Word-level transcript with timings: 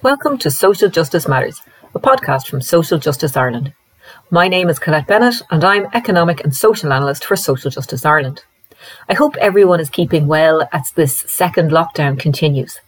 Welcome 0.00 0.38
to 0.38 0.50
Social 0.52 0.88
Justice 0.88 1.26
Matters, 1.26 1.60
a 1.92 1.98
podcast 1.98 2.46
from 2.46 2.60
Social 2.62 2.98
Justice 2.98 3.36
Ireland. 3.36 3.72
My 4.30 4.46
name 4.46 4.68
is 4.68 4.78
Colette 4.78 5.08
Bennett, 5.08 5.42
and 5.50 5.64
I'm 5.64 5.88
Economic 5.92 6.44
and 6.44 6.54
Social 6.54 6.92
Analyst 6.92 7.24
for 7.24 7.34
Social 7.34 7.68
Justice 7.68 8.04
Ireland. 8.04 8.44
I 9.08 9.14
hope 9.14 9.34
everyone 9.38 9.80
is 9.80 9.90
keeping 9.90 10.28
well 10.28 10.68
as 10.72 10.92
this 10.92 11.18
second 11.22 11.72
lockdown 11.72 12.16
continues. 12.16 12.78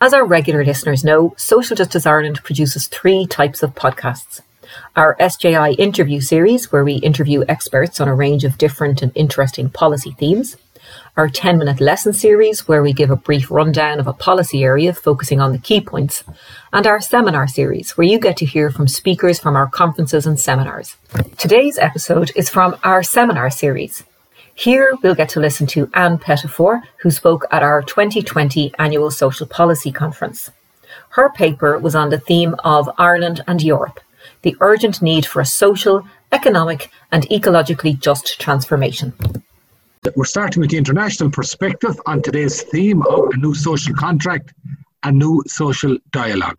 As 0.00 0.14
our 0.14 0.24
regular 0.24 0.64
listeners 0.64 1.04
know, 1.04 1.34
Social 1.36 1.76
Justice 1.76 2.06
Ireland 2.06 2.42
produces 2.42 2.86
three 2.86 3.26
types 3.26 3.62
of 3.62 3.74
podcasts. 3.74 4.40
Our 4.96 5.18
SJI 5.20 5.74
interview 5.74 6.22
series, 6.22 6.72
where 6.72 6.84
we 6.84 6.94
interview 6.94 7.44
experts 7.48 8.00
on 8.00 8.08
a 8.08 8.14
range 8.14 8.44
of 8.44 8.56
different 8.56 9.02
and 9.02 9.12
interesting 9.14 9.68
policy 9.68 10.12
themes 10.18 10.56
our 11.16 11.28
10 11.28 11.58
minute 11.58 11.80
lesson 11.80 12.12
series, 12.12 12.66
where 12.66 12.82
we 12.82 12.92
give 12.92 13.10
a 13.10 13.16
brief 13.16 13.50
rundown 13.50 14.00
of 14.00 14.06
a 14.06 14.12
policy 14.12 14.64
area 14.64 14.92
focusing 14.92 15.40
on 15.40 15.52
the 15.52 15.58
key 15.58 15.80
points, 15.80 16.24
and 16.72 16.86
our 16.86 17.00
seminar 17.00 17.46
series, 17.46 17.96
where 17.96 18.06
you 18.06 18.18
get 18.18 18.36
to 18.38 18.46
hear 18.46 18.70
from 18.70 18.88
speakers 18.88 19.38
from 19.38 19.56
our 19.56 19.68
conferences 19.68 20.26
and 20.26 20.38
seminars. 20.38 20.96
Today's 21.38 21.78
episode 21.78 22.32
is 22.34 22.50
from 22.50 22.76
our 22.82 23.02
seminar 23.02 23.50
series. 23.50 24.04
Here 24.54 24.94
we'll 25.02 25.16
get 25.16 25.30
to 25.30 25.40
listen 25.40 25.66
to 25.68 25.90
Anne 25.94 26.18
Pettifor, 26.18 26.82
who 26.98 27.10
spoke 27.10 27.44
at 27.50 27.62
our 27.62 27.82
2020 27.82 28.72
annual 28.78 29.10
social 29.10 29.46
policy 29.46 29.90
conference. 29.90 30.50
Her 31.10 31.30
paper 31.30 31.78
was 31.78 31.94
on 31.94 32.10
the 32.10 32.20
theme 32.20 32.54
of 32.64 32.88
Ireland 32.98 33.42
and 33.46 33.62
Europe, 33.62 34.00
the 34.42 34.56
urgent 34.60 35.02
need 35.02 35.26
for 35.26 35.40
a 35.40 35.46
social, 35.46 36.06
economic, 36.30 36.90
and 37.10 37.24
ecologically 37.28 37.98
just 37.98 38.40
transformation. 38.40 39.12
We're 40.16 40.26
starting 40.26 40.60
with 40.60 40.70
the 40.70 40.76
international 40.76 41.30
perspective 41.30 41.98
on 42.04 42.20
today's 42.20 42.62
theme 42.62 43.02
of 43.06 43.30
a 43.32 43.36
new 43.38 43.54
social 43.54 43.94
contract, 43.94 44.52
a 45.02 45.10
new 45.10 45.42
social 45.46 45.96
dialogue. 46.12 46.58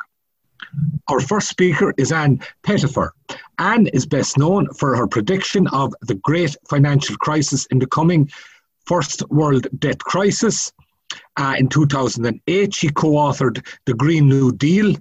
Our 1.08 1.20
first 1.20 1.49
speaker 1.49 1.94
is 1.98 2.12
Anne 2.12 2.41
Pettifor. 2.63 3.12
Anne 3.60 3.87
is 3.87 4.07
best 4.07 4.37
known 4.37 4.74
for 4.74 4.96
her 4.96 5.07
prediction 5.07 5.68
of 5.68 5.93
the 6.02 6.15
great 6.15 6.57
financial 6.68 7.15
crisis 7.18 7.68
in 7.68 7.77
the 7.77 7.85
coming 7.87 8.29
First 8.85 9.21
World 9.29 9.68
Debt 9.77 9.99
Crisis. 9.99 10.74
Uh, 11.37 11.55
in 11.59 11.70
2008, 11.70 12.74
she 12.74 12.90
co 12.90 13.12
authored 13.12 13.65
The 13.85 13.93
Green 13.93 14.27
New 14.27 14.54
Deal. 14.54 14.96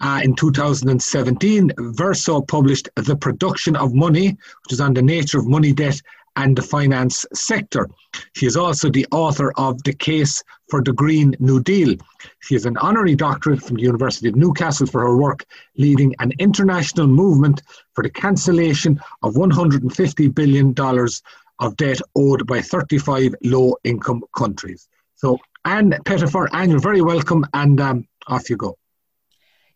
Uh, 0.00 0.20
in 0.24 0.34
2017, 0.34 1.70
Verso 1.78 2.42
published 2.42 2.88
The 2.96 3.16
Production 3.16 3.76
of 3.76 3.94
Money, 3.94 4.30
which 4.30 4.72
is 4.72 4.80
on 4.80 4.94
the 4.94 5.02
nature 5.02 5.38
of 5.38 5.46
money 5.46 5.72
debt 5.72 6.00
and 6.36 6.56
the 6.56 6.62
finance 6.62 7.24
sector. 7.32 7.88
She 8.34 8.46
is 8.46 8.56
also 8.56 8.90
the 8.90 9.06
author 9.10 9.52
of 9.56 9.82
The 9.84 9.92
Case 9.92 10.42
for 10.68 10.82
the 10.82 10.92
Green 10.92 11.34
New 11.38 11.62
Deal. 11.62 11.96
She 12.40 12.54
is 12.54 12.66
an 12.66 12.76
honorary 12.78 13.14
doctorate 13.14 13.62
from 13.62 13.76
the 13.76 13.82
University 13.82 14.28
of 14.28 14.36
Newcastle 14.36 14.86
for 14.86 15.00
her 15.02 15.16
work 15.16 15.44
leading 15.76 16.14
an 16.18 16.32
international 16.38 17.06
movement 17.06 17.62
for 17.94 18.02
the 18.02 18.10
cancellation 18.10 19.00
of 19.22 19.34
$150 19.34 20.34
billion 20.34 20.74
of 21.60 21.76
debt 21.76 22.00
owed 22.16 22.46
by 22.46 22.60
35 22.60 23.34
low 23.42 23.76
income 23.84 24.22
countries. 24.36 24.88
So, 25.16 25.38
Anne 25.64 25.92
Pettifor, 26.04 26.48
Anne, 26.52 26.70
you're 26.70 26.80
very 26.80 27.00
welcome, 27.00 27.46
and 27.54 27.80
um, 27.80 28.08
off 28.26 28.50
you 28.50 28.56
go. 28.56 28.76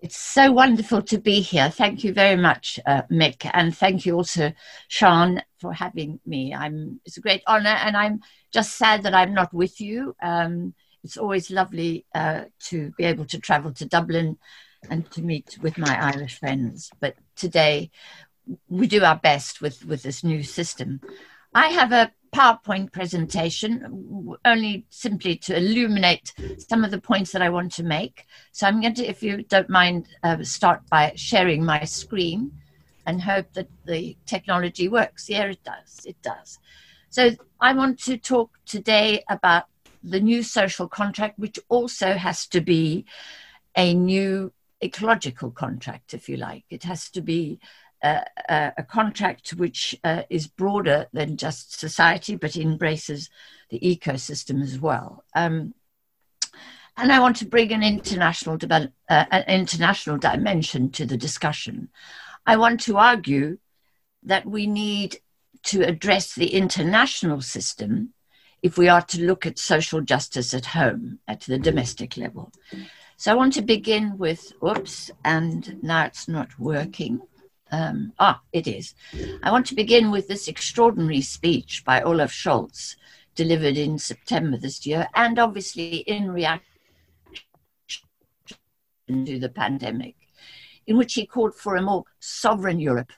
It's 0.00 0.16
so 0.16 0.52
wonderful 0.52 1.02
to 1.02 1.18
be 1.18 1.40
here. 1.40 1.70
Thank 1.70 2.04
you 2.04 2.12
very 2.12 2.36
much, 2.36 2.78
uh, 2.86 3.02
Mick, 3.10 3.50
and 3.52 3.76
thank 3.76 4.06
you 4.06 4.14
also, 4.14 4.52
Sean, 4.86 5.42
for 5.60 5.72
having 5.72 6.20
me. 6.24 6.54
I'm 6.54 7.00
it's 7.04 7.16
a 7.16 7.20
great 7.20 7.42
honor, 7.48 7.76
and 7.84 7.96
I'm 7.96 8.20
just 8.52 8.76
sad 8.76 9.02
that 9.02 9.14
I'm 9.14 9.34
not 9.34 9.52
with 9.52 9.80
you. 9.80 10.14
Um, 10.22 10.74
it's 11.02 11.16
always 11.16 11.50
lovely 11.50 12.06
uh, 12.14 12.44
to 12.66 12.92
be 12.96 13.04
able 13.04 13.24
to 13.26 13.40
travel 13.40 13.72
to 13.72 13.86
Dublin 13.86 14.38
and 14.88 15.10
to 15.10 15.22
meet 15.22 15.58
with 15.60 15.76
my 15.78 16.12
Irish 16.14 16.38
friends. 16.38 16.90
But 17.00 17.16
today, 17.34 17.90
we 18.68 18.86
do 18.86 19.02
our 19.02 19.16
best 19.16 19.60
with 19.60 19.84
with 19.84 20.04
this 20.04 20.22
new 20.22 20.44
system. 20.44 21.00
I 21.52 21.68
have 21.68 21.90
a 21.90 22.12
PowerPoint 22.34 22.92
presentation, 22.92 24.36
only 24.44 24.86
simply 24.90 25.36
to 25.36 25.56
illuminate 25.56 26.32
some 26.58 26.84
of 26.84 26.90
the 26.90 27.00
points 27.00 27.32
that 27.32 27.42
I 27.42 27.48
want 27.48 27.72
to 27.72 27.82
make. 27.82 28.26
So 28.52 28.66
I'm 28.66 28.80
going 28.80 28.94
to, 28.94 29.06
if 29.06 29.22
you 29.22 29.42
don't 29.42 29.70
mind, 29.70 30.08
uh, 30.22 30.42
start 30.42 30.82
by 30.90 31.12
sharing 31.16 31.64
my 31.64 31.84
screen 31.84 32.52
and 33.06 33.22
hope 33.22 33.52
that 33.54 33.68
the 33.86 34.16
technology 34.26 34.88
works. 34.88 35.28
Yeah, 35.28 35.44
it 35.44 35.62
does. 35.64 36.04
It 36.04 36.20
does. 36.22 36.58
So 37.10 37.30
I 37.60 37.72
want 37.72 37.98
to 38.00 38.18
talk 38.18 38.50
today 38.66 39.24
about 39.30 39.64
the 40.02 40.20
new 40.20 40.42
social 40.42 40.88
contract, 40.88 41.38
which 41.38 41.58
also 41.68 42.12
has 42.12 42.46
to 42.48 42.60
be 42.60 43.06
a 43.76 43.94
new 43.94 44.52
ecological 44.82 45.50
contract, 45.50 46.14
if 46.14 46.28
you 46.28 46.36
like. 46.36 46.64
It 46.70 46.84
has 46.84 47.10
to 47.10 47.20
be 47.20 47.58
a, 48.02 48.72
a, 48.76 48.82
contract 48.82 49.50
which 49.50 49.94
uh, 50.04 50.22
is 50.30 50.46
broader 50.46 51.06
than 51.12 51.36
just 51.36 51.78
society, 51.78 52.36
but 52.36 52.56
embraces 52.56 53.30
the 53.70 53.80
ecosystem 53.80 54.62
as 54.62 54.78
well. 54.78 55.24
Um, 55.34 55.74
and 56.96 57.12
I 57.12 57.20
want 57.20 57.36
to 57.36 57.46
bring 57.46 57.72
an 57.72 57.82
international 57.82 58.56
develop, 58.56 58.92
uh, 59.08 59.24
an 59.30 59.44
international 59.48 60.18
dimension 60.18 60.90
to 60.92 61.06
the 61.06 61.16
discussion. 61.16 61.88
I 62.46 62.56
want 62.56 62.80
to 62.82 62.96
argue 62.96 63.58
that 64.24 64.46
we 64.46 64.66
need 64.66 65.18
to 65.64 65.82
address 65.82 66.34
the 66.34 66.54
international 66.54 67.40
system 67.40 68.14
if 68.62 68.76
we 68.76 68.88
are 68.88 69.02
to 69.02 69.22
look 69.22 69.46
at 69.46 69.58
social 69.58 70.00
justice 70.00 70.52
at 70.54 70.66
home, 70.66 71.20
at 71.28 71.42
the 71.42 71.58
domestic 71.58 72.16
level. 72.16 72.52
So 73.16 73.32
I 73.32 73.34
want 73.34 73.52
to 73.54 73.62
begin 73.62 74.18
with, 74.18 74.52
oops, 74.64 75.10
and 75.24 75.82
now 75.82 76.04
it's 76.04 76.28
not 76.28 76.58
working. 76.58 77.20
Um, 77.70 78.12
ah, 78.18 78.40
it 78.52 78.66
is. 78.66 78.94
I 79.42 79.50
want 79.50 79.66
to 79.66 79.74
begin 79.74 80.10
with 80.10 80.28
this 80.28 80.48
extraordinary 80.48 81.20
speech 81.20 81.84
by 81.84 82.00
Olaf 82.00 82.32
Scholz, 82.32 82.96
delivered 83.34 83.76
in 83.76 83.98
September 83.98 84.56
this 84.56 84.86
year, 84.86 85.06
and 85.14 85.38
obviously 85.38 85.98
in 85.98 86.30
reaction 86.30 86.64
to 89.08 89.38
the 89.38 89.48
pandemic, 89.48 90.16
in 90.86 90.96
which 90.96 91.14
he 91.14 91.26
called 91.26 91.54
for 91.54 91.76
a 91.76 91.82
more 91.82 92.04
sovereign 92.20 92.80
Europe, 92.80 93.12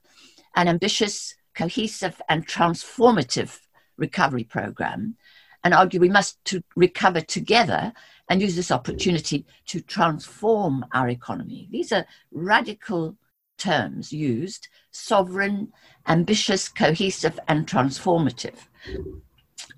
an 0.57 0.69
ambitious, 0.69 1.35
cohesive, 1.55 2.21
and 2.29 2.47
transformative 2.47 3.61
recovery 3.97 4.45
program, 4.45 5.17
and 5.63 5.75
argued 5.75 6.01
we 6.01 6.09
must 6.09 6.45
to 6.45 6.63
recover 6.75 7.21
together 7.21 7.93
and 8.29 8.41
use 8.41 8.57
this 8.57 8.71
opportunity 8.71 9.45
to 9.67 9.81
transform 9.81 10.85
our 10.93 11.09
economy. 11.09 11.69
These 11.71 11.93
are 11.93 12.07
radical 12.31 13.17
terms 13.61 14.13
used 14.13 14.69
sovereign, 14.91 15.73
ambitious, 16.09 16.69
cohesive, 16.69 17.39
and 17.47 17.67
transformative. 17.67 18.59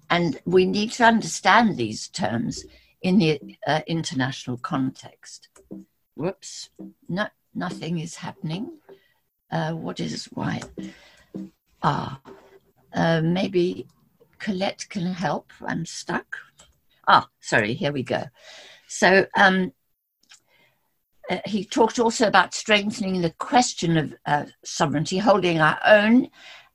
And 0.09 0.41
we 0.45 0.65
need 0.65 0.93
to 0.93 1.05
understand 1.05 1.77
these 1.77 2.09
terms 2.09 2.65
in 3.03 3.19
the 3.19 3.41
uh, 3.67 3.81
international 3.87 4.59
context. 4.59 5.49
Whoops, 6.15 6.71
no, 7.09 7.27
nothing 7.55 7.99
is 7.99 8.15
happening. 8.17 8.79
Uh, 9.51 9.73
what 9.73 10.01
is 10.01 10.27
why? 10.27 10.61
Ah, 11.83 12.21
uh, 12.95 13.21
maybe 13.23 13.87
Colette 14.39 14.87
can 14.89 15.07
help. 15.07 15.51
I'm 15.67 15.85
stuck. 15.85 16.37
Ah, 17.09 17.29
sorry, 17.41 17.75
here 17.75 17.93
we 17.93 18.03
go. 18.03 18.25
So, 18.87 19.27
um, 19.37 19.73
uh, 21.31 21.39
he 21.45 21.65
talked 21.65 21.99
also 21.99 22.27
about 22.27 22.55
strengthening 22.55 23.21
the 23.21 23.31
question 23.31 23.97
of 23.97 24.15
uh, 24.27 24.45
sovereignty, 24.65 25.19
holding 25.19 25.61
our 25.61 25.79
own. 25.87 26.29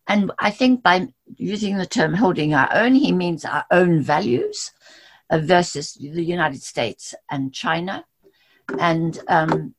And 0.07 0.31
I 0.39 0.51
think 0.51 0.83
by 0.83 1.07
using 1.35 1.77
the 1.77 1.85
term 1.85 2.13
holding 2.13 2.53
our 2.53 2.69
own, 2.73 2.95
he 2.95 3.11
means 3.11 3.43
our 3.43 3.65
own 3.71 4.01
values 4.01 4.71
uh, 5.29 5.39
versus 5.39 5.93
the 5.95 6.23
United 6.23 6.63
States 6.63 7.13
and 7.29 7.53
China, 7.53 8.05
and 8.79 9.19
um, 9.27 9.75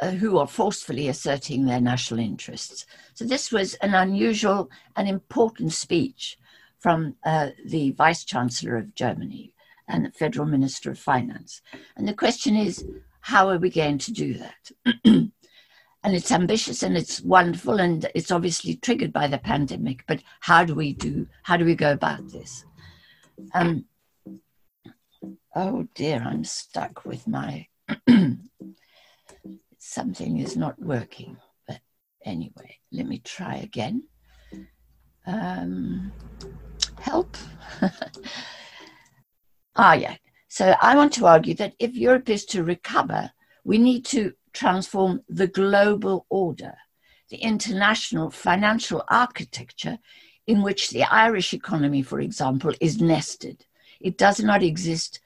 uh, 0.00 0.10
who 0.10 0.38
are 0.38 0.46
forcefully 0.46 1.08
asserting 1.08 1.64
their 1.64 1.80
national 1.80 2.20
interests. 2.20 2.86
So, 3.14 3.24
this 3.24 3.50
was 3.50 3.74
an 3.74 3.94
unusual 3.94 4.70
and 4.96 5.08
important 5.08 5.72
speech 5.72 6.38
from 6.78 7.16
uh, 7.24 7.50
the 7.66 7.92
Vice 7.92 8.24
Chancellor 8.24 8.76
of 8.76 8.94
Germany 8.94 9.54
and 9.92 10.06
the 10.06 10.10
Federal 10.10 10.46
Minister 10.46 10.90
of 10.90 10.98
Finance. 10.98 11.60
And 11.96 12.08
the 12.08 12.14
question 12.14 12.56
is, 12.56 12.84
how 13.20 13.48
are 13.48 13.58
we 13.58 13.70
going 13.70 13.98
to 13.98 14.12
do 14.12 14.34
that? 14.34 14.70
and 15.04 15.32
it's 16.04 16.32
ambitious 16.32 16.82
and 16.82 16.96
it's 16.96 17.20
wonderful 17.20 17.78
and 17.78 18.10
it's 18.14 18.30
obviously 18.30 18.76
triggered 18.76 19.12
by 19.12 19.28
the 19.28 19.38
pandemic, 19.38 20.02
but 20.08 20.22
how 20.40 20.64
do 20.64 20.74
we 20.74 20.94
do, 20.94 21.26
how 21.42 21.58
do 21.58 21.64
we 21.64 21.74
go 21.74 21.92
about 21.92 22.26
this? 22.30 22.64
Um, 23.54 23.84
oh 25.54 25.86
dear, 25.94 26.22
I'm 26.24 26.44
stuck 26.44 27.04
with 27.04 27.28
my, 27.28 27.66
something 29.78 30.38
is 30.38 30.56
not 30.56 30.80
working. 30.80 31.36
But 31.68 31.80
anyway, 32.24 32.78
let 32.90 33.06
me 33.06 33.18
try 33.18 33.56
again. 33.56 34.04
Um, 35.26 36.12
help. 36.98 37.36
Ah, 39.76 39.94
yeah. 39.94 40.16
So 40.48 40.74
I 40.82 40.96
want 40.96 41.12
to 41.14 41.26
argue 41.26 41.54
that 41.54 41.74
if 41.78 41.94
Europe 41.94 42.28
is 42.28 42.44
to 42.46 42.62
recover, 42.62 43.32
we 43.64 43.78
need 43.78 44.04
to 44.06 44.34
transform 44.52 45.22
the 45.28 45.46
global 45.46 46.26
order, 46.28 46.74
the 47.30 47.38
international 47.38 48.30
financial 48.30 49.02
architecture 49.08 49.98
in 50.46 50.62
which 50.62 50.90
the 50.90 51.04
Irish 51.04 51.54
economy, 51.54 52.02
for 52.02 52.20
example, 52.20 52.74
is 52.80 53.00
nested. 53.00 53.64
It 54.00 54.18
does 54.18 54.40
not 54.40 54.62
exist 54.62 55.20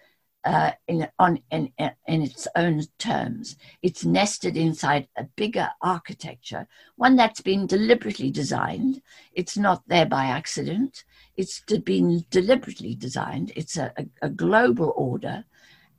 uh, 0.47 0.71
in, 0.87 1.09
on, 1.19 1.41
in, 1.51 1.73
in 2.07 2.23
its 2.23 2.47
own 2.55 2.81
terms. 2.99 3.57
It's 3.83 4.05
nested 4.05 4.57
inside 4.57 5.09
a 5.17 5.25
bigger 5.25 5.71
architecture, 5.83 6.69
one 6.95 7.17
that's 7.17 7.41
been 7.41 7.67
deliberately 7.67 8.31
designed. 8.31 9.03
It's 9.35 9.59
not 9.59 9.83
there 9.89 10.07
by 10.07 10.27
accident. 10.27 11.05
It's 11.37 11.61
been 11.85 12.25
deliberately 12.31 12.95
designed. 12.95 13.53
It's 13.57 13.77
a, 13.77 13.93
a, 13.97 14.07
a 14.23 14.29
global 14.31 14.95
order, 14.97 15.45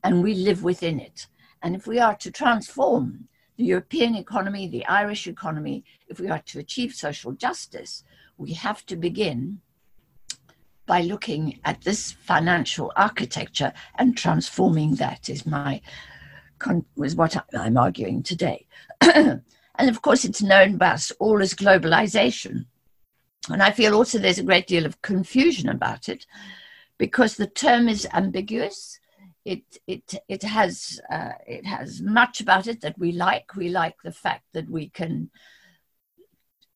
and 0.03 0.23
we 0.23 0.33
live 0.33 0.63
within 0.63 0.99
it. 0.99 1.27
And 1.61 1.75
if 1.75 1.85
we 1.85 1.99
are 1.99 2.15
to 2.15 2.31
transform 2.31 3.27
the 3.57 3.65
European 3.65 4.15
economy, 4.15 4.69
the 4.69 4.85
Irish 4.85 5.27
economy, 5.27 5.83
if 6.07 6.21
we 6.21 6.29
are 6.29 6.41
to 6.45 6.59
achieve 6.59 6.93
social 6.93 7.33
justice, 7.33 8.03
we 8.37 8.53
have 8.53 8.85
to 8.85 8.95
begin 8.95 9.59
by 10.87 11.01
looking 11.01 11.59
at 11.65 11.81
this 11.81 12.13
financial 12.13 12.91
architecture 12.95 13.73
and 13.95 14.17
transforming 14.17 14.95
that 14.95 15.29
is 15.29 15.45
my 15.45 15.81
was 16.95 17.15
what 17.15 17.37
I'm 17.53 17.77
arguing 17.77 18.23
today. 18.23 18.65
and 19.01 19.43
of 19.77 20.01
course, 20.01 20.25
it's 20.25 20.41
known 20.41 20.77
by 20.77 20.87
us 20.87 21.11
all 21.19 21.39
as 21.41 21.53
globalization. 21.53 22.65
And 23.49 23.61
I 23.61 23.71
feel 23.71 23.93
also 23.93 24.17
there's 24.17 24.39
a 24.39 24.43
great 24.43 24.65
deal 24.65 24.85
of 24.85 25.01
confusion 25.03 25.69
about 25.69 26.09
it 26.09 26.25
because 26.97 27.35
the 27.35 27.47
term 27.47 27.87
is 27.87 28.07
ambiguous. 28.11 28.99
It, 29.45 29.63
it, 29.85 30.15
it, 30.27 30.43
has, 30.43 30.99
uh, 31.11 31.33
it 31.45 31.65
has 31.65 32.01
much 32.01 32.41
about 32.41 32.65
it 32.65 32.81
that 32.81 32.97
we 32.97 33.11
like. 33.11 33.55
We 33.55 33.69
like 33.69 33.95
the 34.03 34.11
fact 34.11 34.45
that 34.53 34.69
we 34.69 34.89
can 34.89 35.29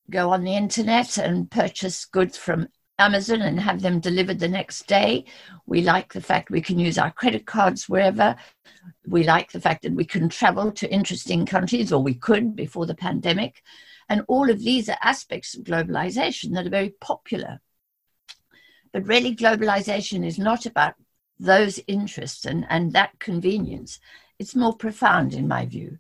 go 0.09 0.31
on 0.31 0.43
the 0.43 0.55
internet 0.55 1.17
and 1.17 1.49
purchase 1.49 2.05
goods 2.05 2.37
from 2.37 2.67
Amazon 2.99 3.41
and 3.41 3.59
have 3.59 3.81
them 3.81 3.99
delivered 3.99 4.39
the 4.39 4.47
next 4.47 4.87
day. 4.87 5.25
We 5.65 5.81
like 5.81 6.13
the 6.13 6.21
fact 6.21 6.51
we 6.51 6.61
can 6.61 6.77
use 6.77 6.97
our 6.97 7.11
credit 7.11 7.45
cards 7.45 7.89
wherever. 7.89 8.35
We 9.07 9.23
like 9.23 9.51
the 9.51 9.61
fact 9.61 9.81
that 9.83 9.93
we 9.93 10.05
can 10.05 10.29
travel 10.29 10.71
to 10.73 10.93
interesting 10.93 11.45
countries, 11.45 11.91
or 11.91 12.03
we 12.03 12.13
could 12.13 12.55
before 12.55 12.85
the 12.85 12.95
pandemic. 12.95 13.63
And 14.07 14.23
all 14.27 14.49
of 14.49 14.59
these 14.59 14.87
are 14.89 14.97
aspects 15.01 15.55
of 15.55 15.63
globalization 15.63 16.53
that 16.53 16.67
are 16.67 16.69
very 16.69 16.93
popular. 17.01 17.59
But 18.91 19.07
really, 19.07 19.35
globalization 19.35 20.25
is 20.25 20.37
not 20.37 20.65
about 20.65 20.95
those 21.39 21.79
interests 21.87 22.45
and, 22.45 22.67
and 22.69 22.93
that 22.93 23.17
convenience. 23.19 23.99
It's 24.37 24.55
more 24.55 24.75
profound, 24.75 25.33
in 25.33 25.47
my 25.47 25.65
view. 25.65 25.97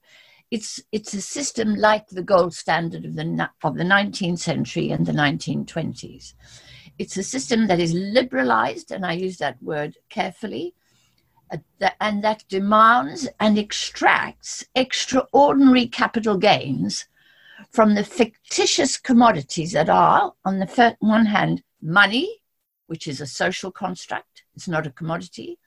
It's, 0.51 0.81
it's 0.91 1.13
a 1.13 1.21
system 1.21 1.75
like 1.75 2.07
the 2.07 2.21
gold 2.21 2.53
standard 2.53 3.05
of 3.05 3.15
the, 3.15 3.49
of 3.63 3.75
the 3.75 3.83
19th 3.83 4.39
century 4.39 4.91
and 4.91 5.05
the 5.05 5.13
1920s. 5.13 6.33
It's 7.01 7.17
a 7.17 7.23
system 7.23 7.65
that 7.65 7.79
is 7.79 7.93
liberalized, 7.93 8.91
and 8.91 9.03
I 9.03 9.13
use 9.13 9.37
that 9.37 9.61
word 9.61 9.97
carefully, 10.09 10.75
uh, 11.51 11.89
and 11.99 12.23
that 12.23 12.45
demands 12.47 13.27
and 13.39 13.57
extracts 13.57 14.63
extraordinary 14.75 15.87
capital 15.87 16.37
gains 16.37 17.07
from 17.71 17.95
the 17.95 18.03
fictitious 18.03 18.99
commodities 18.99 19.71
that 19.71 19.89
are, 19.89 20.33
on 20.45 20.59
the 20.59 20.95
one 20.99 21.25
hand, 21.25 21.63
money, 21.81 22.43
which 22.85 23.07
is 23.07 23.19
a 23.19 23.25
social 23.25 23.71
construct, 23.71 24.43
it's 24.53 24.67
not 24.67 24.85
a 24.85 24.91
commodity, 24.91 25.57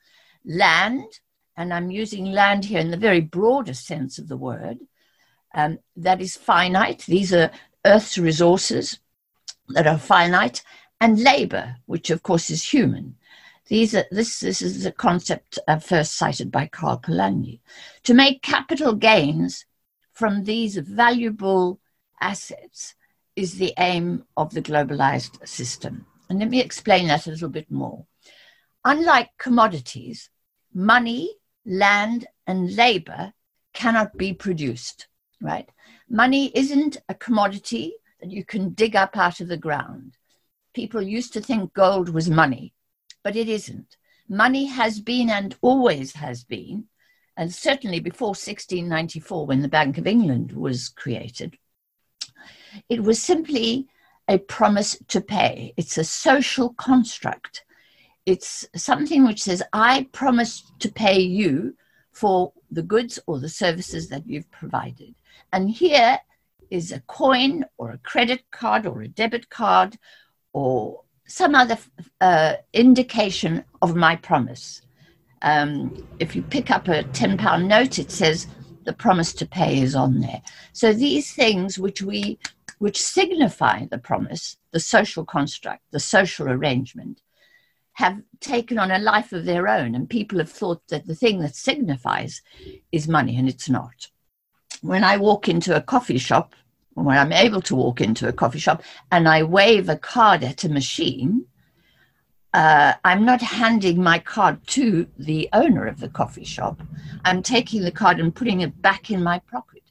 land, 0.45 1.19
and 1.57 1.73
I'm 1.73 1.91
using 1.91 2.31
land 2.31 2.63
here 2.63 2.79
in 2.79 2.91
the 2.91 3.05
very 3.07 3.21
broadest 3.21 3.85
sense 3.85 4.17
of 4.19 4.29
the 4.29 4.37
word, 4.37 4.77
um, 5.53 5.79
that 5.97 6.21
is 6.21 6.37
finite. 6.37 7.03
These 7.07 7.33
are 7.33 7.51
Earth's 7.85 8.17
resources 8.17 8.99
that 9.69 9.87
are 9.87 9.97
finite, 9.97 10.63
and 10.99 11.21
labor, 11.21 11.77
which 11.85 12.09
of 12.09 12.23
course 12.23 12.49
is 12.49 12.63
human. 12.63 13.15
These 13.67 13.95
are, 13.95 14.05
this, 14.11 14.39
this 14.39 14.61
is 14.61 14.85
a 14.85 14.91
concept 14.91 15.57
uh, 15.67 15.79
first 15.79 16.17
cited 16.17 16.51
by 16.51 16.67
Karl 16.67 16.99
Polanyi. 16.99 17.59
To 18.03 18.13
make 18.13 18.41
capital 18.41 18.93
gains 18.93 19.65
from 20.13 20.43
these 20.43 20.77
valuable 20.77 21.79
assets 22.21 22.95
is 23.35 23.57
the 23.57 23.73
aim 23.77 24.23
of 24.37 24.53
the 24.53 24.61
globalized 24.61 25.45
system. 25.47 26.05
And 26.29 26.39
let 26.39 26.49
me 26.49 26.61
explain 26.61 27.07
that 27.07 27.27
a 27.27 27.31
little 27.31 27.49
bit 27.49 27.69
more. 27.69 28.05
Unlike 28.83 29.31
commodities, 29.39 30.29
money, 30.73 31.31
land, 31.65 32.27
and 32.45 32.75
labor 32.75 33.33
cannot 33.73 34.15
be 34.15 34.31
produced, 34.31 35.07
right? 35.41 35.67
Money 36.07 36.51
isn't 36.55 36.97
a 37.09 37.15
commodity 37.15 37.95
that 38.21 38.31
you 38.31 38.45
can 38.45 38.69
dig 38.73 38.95
up 38.95 39.17
out 39.17 39.39
of 39.39 39.47
the 39.47 39.57
ground 39.57 40.17
people 40.75 41.01
used 41.01 41.33
to 41.33 41.41
think 41.41 41.73
gold 41.73 42.09
was 42.09 42.29
money, 42.29 42.73
but 43.23 43.35
it 43.35 43.49
isn't. 43.49 43.97
Money 44.29 44.65
has 44.65 44.99
been 44.99 45.29
and 45.29 45.55
always 45.61 46.13
has 46.13 46.43
been, 46.43 46.85
and 47.37 47.53
certainly 47.53 47.99
before 47.99 48.29
1694, 48.29 49.47
when 49.47 49.61
the 49.61 49.67
Bank 49.67 49.97
of 49.97 50.05
England 50.05 50.51
was 50.51 50.89
created, 50.89 51.57
it 52.89 53.01
was 53.01 53.21
simply 53.21 53.87
a 54.27 54.37
promise 54.37 54.97
to 55.07 55.21
pay. 55.21 55.73
It's 55.77 55.97
a 55.97 56.03
social 56.03 56.73
construct. 56.73 57.63
It's 58.25 58.67
something 58.75 59.25
which 59.25 59.43
says, 59.43 59.63
I 59.71 60.07
promise 60.11 60.63
to 60.79 60.91
pay 60.91 61.19
you 61.19 61.75
for 62.11 62.51
the 62.71 62.83
goods 62.83 63.19
or 63.27 63.39
the 63.39 63.49
services 63.49 64.09
that 64.09 64.27
you've 64.27 64.49
provided. 64.51 65.13
And 65.53 65.69
here 65.69 66.19
is 66.71 66.91
a 66.91 67.01
coin 67.01 67.65
or 67.77 67.91
a 67.91 67.99
credit 67.99 68.43
card 68.51 68.85
or 68.87 69.01
a 69.01 69.07
debit 69.07 69.49
card 69.49 69.97
or 70.55 71.01
some 71.27 71.53
other 71.53 71.77
uh, 72.21 72.53
indication 72.71 73.61
of 73.81 73.93
my 73.93 74.15
promise. 74.15 74.81
Um, 75.41 76.07
if 76.19 76.33
you 76.33 76.41
pick 76.43 76.71
up 76.71 76.87
a 76.87 77.03
£10 77.03 77.67
note, 77.67 77.99
it 77.99 78.09
says 78.09 78.47
the 78.85 78.93
promise 78.93 79.33
to 79.33 79.45
pay 79.45 79.81
is 79.81 79.95
on 79.95 80.21
there. 80.21 80.41
So 80.71 80.93
these 80.93 81.33
things 81.33 81.77
which 81.77 82.01
we 82.01 82.39
which 82.79 83.01
signify 83.01 83.85
the 83.85 83.97
promise, 83.97 84.57
the 84.71 84.79
social 84.79 85.25
construct, 85.25 85.81
the 85.91 85.99
social 85.99 86.49
arrangement, 86.49 87.21
have 87.93 88.21
taken 88.39 88.77
on 88.77 88.91
a 88.91 88.99
life 88.99 89.33
of 89.33 89.45
their 89.45 89.67
own, 89.67 89.93
and 89.93 90.09
people 90.09 90.37
have 90.39 90.51
thought 90.51 90.81
that 90.87 91.05
the 91.05 91.15
thing 91.15 91.39
that 91.39 91.55
signifies 91.55 92.41
is 92.91 93.07
money, 93.07 93.37
and 93.37 93.49
it's 93.49 93.69
not. 93.69 94.09
When 94.81 95.03
I 95.03 95.17
walk 95.17 95.47
into 95.49 95.75
a 95.75 95.81
coffee 95.81 96.17
shop, 96.17 96.53
when 96.95 97.17
I'm 97.17 97.33
able 97.33 97.61
to 97.63 97.75
walk 97.75 98.01
into 98.01 98.27
a 98.27 98.33
coffee 98.33 98.59
shop 98.59 98.81
and 99.11 99.27
I 99.27 99.43
wave 99.43 99.89
a 99.89 99.97
card 99.97 100.43
at 100.43 100.63
a 100.63 100.69
machine, 100.69 101.45
uh, 102.53 102.93
I'm 103.03 103.25
not 103.25 103.41
handing 103.41 104.01
my 104.01 104.17
card 104.17 104.65
to 104.67 105.07
the 105.19 105.49
owner 105.51 105.85
of 105.85 105.99
the 105.99 106.07
coffee 106.07 106.45
shop. 106.45 106.81
I'm 107.25 107.43
taking 107.43 107.81
the 107.81 107.91
card 107.91 108.19
and 108.19 108.33
putting 108.33 108.61
it 108.61 108.81
back 108.81 109.11
in 109.11 109.21
my 109.21 109.39
pocket. 109.39 109.83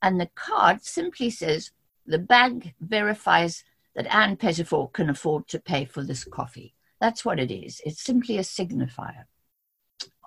And 0.00 0.20
the 0.20 0.30
card 0.36 0.84
simply 0.84 1.28
says, 1.28 1.72
the 2.06 2.20
bank 2.20 2.74
verifies 2.80 3.64
that 3.96 4.06
Anne 4.14 4.36
Pettifor 4.36 4.92
can 4.92 5.10
afford 5.10 5.48
to 5.48 5.58
pay 5.58 5.84
for 5.84 6.04
this 6.04 6.22
coffee. 6.22 6.72
That's 7.00 7.24
what 7.24 7.40
it 7.40 7.50
is. 7.50 7.80
It's 7.84 8.00
simply 8.00 8.38
a 8.38 8.42
signifier 8.42 9.24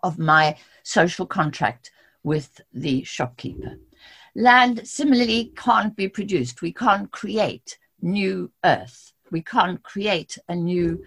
of 0.04 0.20
my 0.20 0.58
social 0.84 1.26
contract 1.26 1.90
with 2.22 2.60
the 2.74 3.04
shopkeeper. 3.04 3.78
Land 4.36 4.88
similarly 4.88 5.52
can't 5.56 5.96
be 5.96 6.08
produced. 6.08 6.62
We 6.62 6.72
can't 6.72 7.12
create 7.12 7.78
new 8.02 8.52
Earth. 8.64 9.14
We 9.30 9.42
can't 9.42 9.82
create 9.84 10.38
a 10.48 10.56
new 10.56 11.04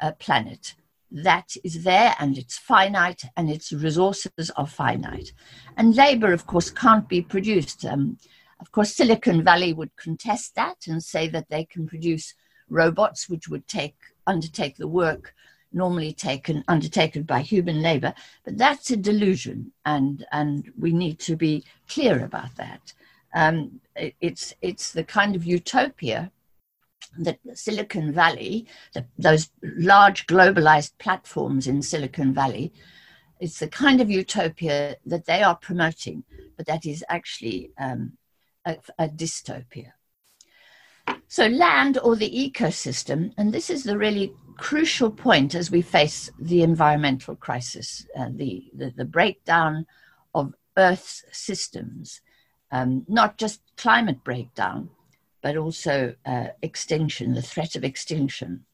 uh, 0.00 0.12
planet. 0.12 0.74
That 1.10 1.56
is 1.64 1.84
there 1.84 2.14
and 2.18 2.36
it's 2.36 2.58
finite 2.58 3.22
and 3.36 3.50
its 3.50 3.72
resources 3.72 4.50
are 4.56 4.66
finite. 4.66 5.32
And 5.76 5.96
labor, 5.96 6.32
of 6.32 6.46
course, 6.46 6.70
can't 6.70 7.08
be 7.08 7.22
produced. 7.22 7.84
Um, 7.84 8.18
of 8.60 8.70
course, 8.72 8.94
Silicon 8.94 9.42
Valley 9.42 9.72
would 9.72 9.96
contest 9.96 10.54
that 10.56 10.86
and 10.86 11.02
say 11.02 11.28
that 11.28 11.48
they 11.48 11.64
can 11.64 11.86
produce 11.86 12.34
robots 12.68 13.28
which 13.28 13.48
would 13.48 13.66
take 13.66 13.96
undertake 14.26 14.76
the 14.76 14.88
work 14.88 15.34
normally 15.72 16.12
taken 16.12 16.64
undertaken 16.68 17.22
by 17.22 17.40
human 17.40 17.82
labor 17.82 18.14
but 18.44 18.56
that's 18.56 18.90
a 18.90 18.96
delusion 18.96 19.72
and 19.84 20.26
and 20.32 20.72
we 20.78 20.92
need 20.92 21.18
to 21.18 21.36
be 21.36 21.64
clear 21.88 22.24
about 22.24 22.54
that. 22.56 22.92
Um, 23.34 23.80
it's 23.96 24.54
it's 24.62 24.92
the 24.92 25.04
kind 25.04 25.36
of 25.36 25.44
utopia 25.44 26.32
that 27.18 27.38
silicon 27.54 28.12
valley 28.12 28.66
the, 28.94 29.04
those 29.18 29.50
large 29.62 30.26
globalized 30.26 30.92
platforms 30.98 31.66
in 31.66 31.82
silicon 31.82 32.32
valley 32.32 32.72
it's 33.40 33.58
the 33.58 33.68
kind 33.68 34.00
of 34.00 34.10
utopia 34.10 34.96
that 35.04 35.26
they 35.26 35.42
are 35.42 35.56
promoting 35.56 36.24
but 36.56 36.66
that 36.66 36.86
is 36.86 37.04
actually 37.08 37.70
um, 37.78 38.12
a, 38.68 38.76
a 38.98 39.08
dystopia. 39.08 39.92
So 41.26 41.46
land 41.46 41.98
or 41.98 42.16
the 42.16 42.30
ecosystem 42.30 43.32
and 43.38 43.52
this 43.52 43.70
is 43.70 43.82
the 43.84 43.96
really 43.96 44.34
crucial 44.58 45.10
point 45.10 45.54
as 45.54 45.70
we 45.70 45.80
face 45.80 46.30
the 46.38 46.62
environmental 46.62 47.36
crisis, 47.36 48.06
uh, 48.18 48.28
the, 48.30 48.70
the, 48.74 48.92
the, 48.96 49.04
breakdown 49.04 49.86
of 50.34 50.52
Earth's 50.76 51.24
systems, 51.32 52.20
um, 52.70 53.04
not 53.08 53.38
just 53.38 53.62
climate 53.76 54.22
breakdown, 54.24 54.90
but 55.42 55.56
also 55.56 56.14
uh, 56.26 56.48
extinction, 56.60 57.34
the 57.34 57.42
threat 57.42 57.76
of 57.76 57.84
extinction. 57.84 58.64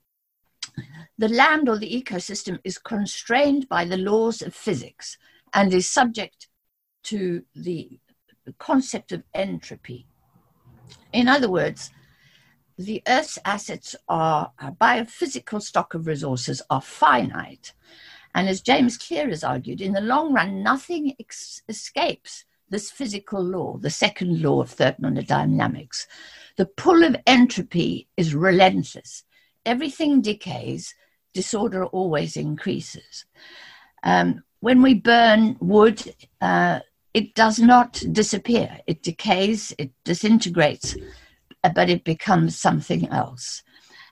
The 1.18 1.28
land 1.28 1.68
or 1.68 1.78
the 1.78 2.02
ecosystem 2.02 2.58
is 2.64 2.78
constrained 2.78 3.68
by 3.68 3.84
the 3.84 3.98
laws 3.98 4.42
of 4.42 4.54
physics 4.54 5.18
and 5.52 5.72
is 5.72 5.88
subject 5.88 6.48
to 7.04 7.44
the 7.54 8.00
concept 8.58 9.12
of 9.12 9.22
entropy. 9.34 10.06
In 11.12 11.28
other 11.28 11.50
words, 11.50 11.90
the 12.78 13.02
Earth's 13.06 13.38
assets 13.44 13.94
are, 14.08 14.52
a 14.58 14.72
biophysical 14.72 15.62
stock 15.62 15.94
of 15.94 16.06
resources, 16.06 16.60
are 16.70 16.80
finite. 16.80 17.72
And 18.34 18.48
as 18.48 18.60
James 18.60 18.96
Clear 18.96 19.28
has 19.28 19.44
argued, 19.44 19.80
in 19.80 19.92
the 19.92 20.00
long 20.00 20.32
run, 20.32 20.62
nothing 20.62 21.14
ex- 21.20 21.62
escapes 21.68 22.44
this 22.68 22.90
physical 22.90 23.42
law, 23.42 23.76
the 23.78 23.90
second 23.90 24.42
law 24.42 24.62
of 24.62 24.70
thermodynamics. 24.70 26.08
The 26.56 26.66
pull 26.66 27.04
of 27.04 27.16
entropy 27.26 28.08
is 28.16 28.34
relentless. 28.34 29.22
Everything 29.64 30.20
decays, 30.20 30.94
disorder 31.32 31.84
always 31.84 32.36
increases. 32.36 33.24
Um, 34.02 34.42
when 34.60 34.82
we 34.82 34.94
burn 34.94 35.56
wood, 35.60 36.14
uh, 36.40 36.80
it 37.12 37.34
does 37.34 37.60
not 37.60 38.02
disappear. 38.10 38.80
It 38.86 39.02
decays, 39.02 39.72
it 39.78 39.92
disintegrates, 40.04 40.96
but 41.74 41.88
it 41.88 42.04
becomes 42.04 42.58
something 42.58 43.08
else. 43.08 43.62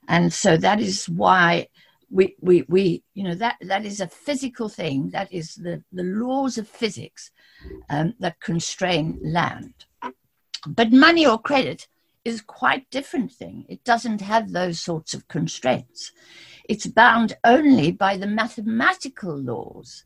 And 0.08 0.32
so 0.32 0.56
that 0.56 0.80
is 0.80 1.08
why 1.08 1.68
we, 2.10 2.36
we, 2.40 2.64
we 2.68 3.02
you 3.14 3.24
know, 3.24 3.34
that, 3.34 3.56
that 3.62 3.84
is 3.84 4.00
a 4.00 4.08
physical 4.08 4.68
thing. 4.68 5.10
That 5.10 5.32
is 5.32 5.54
the, 5.54 5.82
the 5.92 6.02
laws 6.02 6.58
of 6.58 6.68
physics 6.68 7.30
um, 7.88 8.14
that 8.20 8.40
constrain 8.40 9.18
land. 9.22 9.74
But 10.66 10.92
money 10.92 11.26
or 11.26 11.38
credit 11.40 11.88
is 12.24 12.40
quite 12.40 12.88
different 12.90 13.32
thing. 13.32 13.64
It 13.68 13.82
doesn't 13.84 14.20
have 14.20 14.52
those 14.52 14.80
sorts 14.80 15.14
of 15.14 15.26
constraints. 15.28 16.12
It's 16.68 16.86
bound 16.86 17.36
only 17.44 17.90
by 17.90 18.16
the 18.16 18.26
mathematical 18.26 19.36
laws 19.36 20.04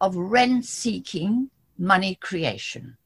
of 0.00 0.16
rent 0.16 0.64
seeking 0.64 1.50
money 1.78 2.14
creation. 2.16 2.96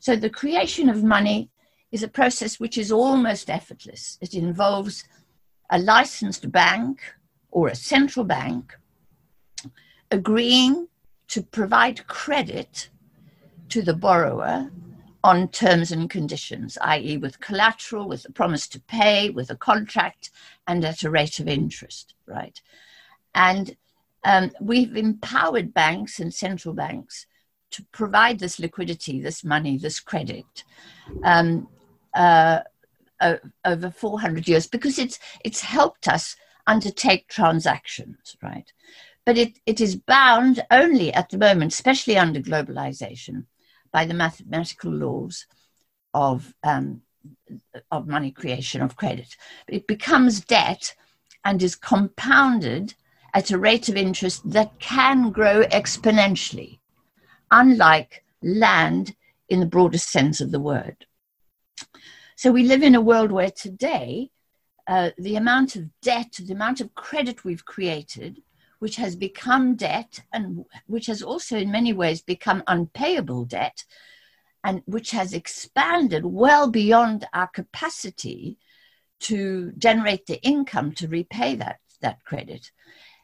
So 0.00 0.16
the 0.16 0.30
creation 0.30 0.88
of 0.88 1.02
money 1.02 1.50
is 1.90 2.02
a 2.02 2.08
process 2.08 2.60
which 2.60 2.76
is 2.76 2.92
almost 2.92 3.48
effortless. 3.48 4.18
It 4.20 4.34
involves 4.34 5.04
a 5.70 5.78
licensed 5.78 6.50
bank 6.50 7.00
or 7.50 7.68
a 7.68 7.74
central 7.74 8.24
bank 8.24 8.76
agreeing 10.10 10.88
to 11.28 11.42
provide 11.42 12.06
credit 12.06 12.88
to 13.68 13.82
the 13.82 13.94
borrower 13.94 14.70
on 15.24 15.48
terms 15.48 15.92
and 15.92 16.08
conditions, 16.08 16.78
i.e., 16.82 17.16
with 17.18 17.40
collateral, 17.40 18.08
with 18.08 18.24
a 18.24 18.32
promise 18.32 18.68
to 18.68 18.80
pay, 18.80 19.30
with 19.30 19.50
a 19.50 19.56
contract, 19.56 20.30
and 20.66 20.84
at 20.84 21.02
a 21.02 21.10
rate 21.10 21.40
of 21.40 21.48
interest, 21.48 22.14
right? 22.26 22.62
And 23.34 23.76
um, 24.24 24.52
we've 24.60 24.96
empowered 24.96 25.74
banks 25.74 26.20
and 26.20 26.32
central 26.32 26.74
banks 26.74 27.26
to 27.72 27.84
provide 27.92 28.38
this 28.38 28.58
liquidity, 28.58 29.20
this 29.20 29.44
money, 29.44 29.76
this 29.76 30.00
credit 30.00 30.64
um, 31.24 31.68
uh, 32.18 32.60
over 33.64 33.90
400 33.90 34.48
years 34.48 34.66
because 34.66 34.98
it's 34.98 35.18
it's 35.44 35.60
helped 35.60 36.08
us 36.08 36.36
undertake 36.66 37.28
transactions, 37.28 38.36
right? 38.42 38.72
But 39.24 39.38
it, 39.38 39.58
it 39.66 39.80
is 39.80 39.96
bound 39.96 40.64
only 40.70 41.12
at 41.12 41.30
the 41.30 41.38
moment, 41.38 41.72
especially 41.72 42.16
under 42.16 42.40
globalization, 42.40 43.44
by 43.92 44.04
the 44.04 44.14
mathematical 44.14 44.92
laws 44.92 45.46
of 46.14 46.54
um, 46.62 47.02
of 47.90 48.06
money 48.06 48.30
creation 48.30 48.82
of 48.82 48.96
credit. 48.96 49.36
It 49.66 49.86
becomes 49.86 50.40
debt 50.40 50.94
and 51.44 51.62
is 51.62 51.74
compounded 51.74 52.94
at 53.34 53.50
a 53.50 53.58
rate 53.58 53.88
of 53.88 53.96
interest 53.96 54.48
that 54.50 54.78
can 54.78 55.30
grow 55.30 55.62
exponentially 55.64 56.78
unlike 57.50 58.24
land 58.42 59.14
in 59.48 59.60
the 59.60 59.66
broadest 59.66 60.10
sense 60.10 60.40
of 60.40 60.50
the 60.50 60.60
word. 60.60 61.06
So 62.36 62.52
we 62.52 62.62
live 62.62 62.82
in 62.82 62.94
a 62.94 63.00
world 63.00 63.32
where 63.32 63.50
today 63.50 64.30
uh, 64.86 65.10
the 65.18 65.36
amount 65.36 65.76
of 65.76 65.90
debt, 66.00 66.38
the 66.40 66.54
amount 66.54 66.80
of 66.80 66.94
credit 66.94 67.44
we've 67.44 67.64
created, 67.64 68.42
which 68.78 68.96
has 68.96 69.16
become 69.16 69.74
debt 69.74 70.20
and 70.32 70.64
which 70.86 71.06
has 71.06 71.22
also 71.22 71.58
in 71.58 71.70
many 71.70 71.92
ways 71.92 72.22
become 72.22 72.62
unpayable 72.66 73.44
debt, 73.44 73.84
and 74.64 74.82
which 74.86 75.10
has 75.10 75.34
expanded 75.34 76.24
well 76.24 76.70
beyond 76.70 77.26
our 77.32 77.48
capacity 77.48 78.56
to 79.20 79.72
generate 79.78 80.26
the 80.26 80.40
income 80.42 80.92
to 80.92 81.08
repay 81.08 81.54
that, 81.56 81.80
that 82.00 82.24
credit, 82.24 82.70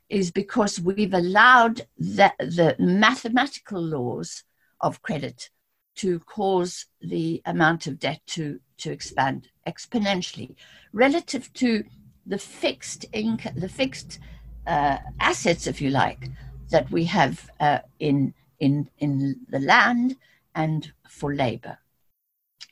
is 0.08 0.30
because 0.30 0.80
we've 0.80 1.14
allowed 1.14 1.87
the, 1.96 2.32
the 2.38 2.76
mathematical 2.78 3.80
laws 3.80 4.44
of 4.80 5.02
credit 5.02 5.50
to 5.97 6.19
cause 6.21 6.87
the 7.01 7.43
amount 7.47 7.87
of 7.87 7.99
debt 7.99 8.21
to, 8.27 8.61
to 8.79 8.91
expand 8.91 9.49
exponentially 9.67 10.55
relative 10.93 11.53
to 11.55 11.85
the 12.27 12.39
fixed 12.39 13.05
the 13.13 13.69
fixed 13.69 14.19
uh, 14.67 14.99
assets, 15.21 15.67
if 15.67 15.81
you 15.81 15.91
like, 15.91 16.31
that 16.71 16.91
we 16.91 17.05
have 17.05 17.51
uh, 17.61 17.81
in, 17.99 18.33
in, 18.61 18.89
in 18.99 19.37
the 19.49 19.59
land 19.59 20.17
and 20.55 20.93
for 21.09 21.35
labor. 21.35 21.79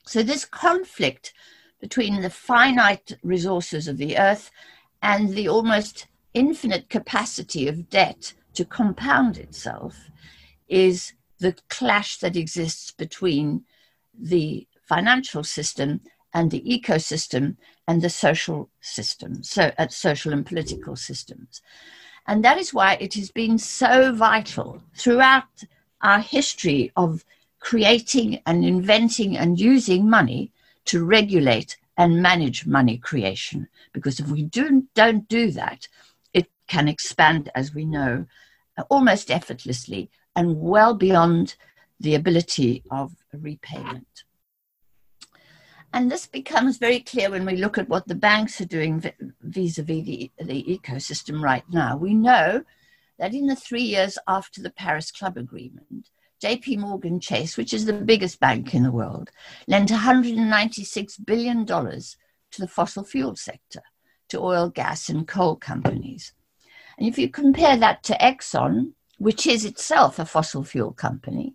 So, 0.04 0.22
this 0.22 0.44
conflict 0.44 1.32
between 1.80 2.22
the 2.22 2.30
finite 2.30 3.18
resources 3.22 3.88
of 3.88 3.98
the 3.98 4.16
earth 4.16 4.50
and 5.02 5.30
the 5.30 5.48
almost 5.48 6.06
infinite 6.32 6.88
capacity 6.88 7.68
of 7.68 7.90
debt 7.90 8.32
to 8.54 8.64
compound 8.64 9.36
itself 9.36 10.10
is 10.68 11.12
the 11.42 11.56
clash 11.68 12.18
that 12.18 12.36
exists 12.36 12.92
between 12.92 13.64
the 14.18 14.66
financial 14.88 15.42
system 15.42 16.00
and 16.32 16.50
the 16.50 16.62
ecosystem 16.62 17.56
and 17.86 18.00
the 18.00 18.08
social 18.08 18.70
system, 18.80 19.42
so 19.42 19.62
at 19.76 19.88
uh, 19.88 19.88
social 19.88 20.32
and 20.32 20.46
political 20.46 20.96
systems. 20.96 21.60
And 22.26 22.44
that 22.44 22.58
is 22.58 22.72
why 22.72 22.94
it 22.94 23.14
has 23.14 23.30
been 23.30 23.58
so 23.58 24.12
vital 24.12 24.80
throughout 24.96 25.64
our 26.00 26.20
history 26.20 26.92
of 26.96 27.24
creating 27.58 28.40
and 28.46 28.64
inventing 28.64 29.36
and 29.36 29.58
using 29.58 30.08
money 30.08 30.52
to 30.84 31.04
regulate 31.04 31.76
and 31.96 32.22
manage 32.22 32.66
money 32.66 32.98
creation. 32.98 33.68
Because 33.92 34.20
if 34.20 34.28
we 34.28 34.42
do, 34.42 34.86
don't 34.94 35.28
do 35.28 35.50
that, 35.50 35.88
it 36.32 36.48
can 36.68 36.86
expand, 36.88 37.50
as 37.54 37.74
we 37.74 37.84
know, 37.84 38.26
almost 38.88 39.30
effortlessly 39.30 40.08
and 40.34 40.60
well 40.60 40.94
beyond 40.94 41.56
the 42.00 42.14
ability 42.14 42.82
of 42.90 43.14
repayment. 43.32 44.24
And 45.94 46.10
this 46.10 46.26
becomes 46.26 46.78
very 46.78 47.00
clear 47.00 47.30
when 47.30 47.44
we 47.44 47.56
look 47.56 47.76
at 47.76 47.88
what 47.88 48.08
the 48.08 48.14
banks 48.14 48.60
are 48.60 48.66
doing 48.66 49.00
vis 49.42 49.78
a 49.78 49.82
vis 49.82 50.04
the, 50.04 50.30
ecosystem 50.40 51.42
right 51.42 51.64
now. 51.70 51.96
We 51.96 52.14
know 52.14 52.64
that 53.18 53.34
in 53.34 53.46
the 53.46 53.56
three 53.56 53.82
years 53.82 54.16
after 54.26 54.62
the 54.62 54.70
Paris 54.70 55.10
Club 55.10 55.36
Agreement, 55.36 56.08
JP 56.42 56.78
Morgan 56.78 57.20
Chase, 57.20 57.56
which 57.56 57.74
is 57.74 57.84
the 57.84 57.92
biggest 57.92 58.40
bank 58.40 58.74
in 58.74 58.82
the 58.82 58.90
world, 58.90 59.30
lent 59.68 59.90
$196 59.90 61.24
billion 61.26 61.66
to 61.66 62.60
the 62.60 62.66
fossil 62.66 63.04
fuel 63.04 63.36
sector, 63.36 63.82
to 64.30 64.40
oil, 64.40 64.70
gas, 64.70 65.08
and 65.08 65.28
coal 65.28 65.56
companies. 65.56 66.32
And 66.98 67.06
if 67.06 67.18
you 67.18 67.28
compare 67.28 67.76
that 67.76 68.02
to 68.04 68.14
Exxon, 68.14 68.92
which 69.22 69.46
is 69.46 69.64
itself 69.64 70.18
a 70.18 70.24
fossil 70.24 70.64
fuel 70.64 70.90
company, 70.90 71.54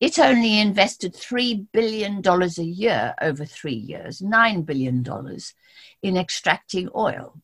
it 0.00 0.18
only 0.18 0.58
invested 0.58 1.14
$3 1.14 1.64
billion 1.72 2.20
a 2.26 2.62
year 2.64 3.14
over 3.22 3.44
three 3.44 3.72
years, 3.92 4.18
$9 4.18 4.66
billion 4.66 5.04
in 6.02 6.16
extracting 6.16 6.88
oil. 6.96 7.40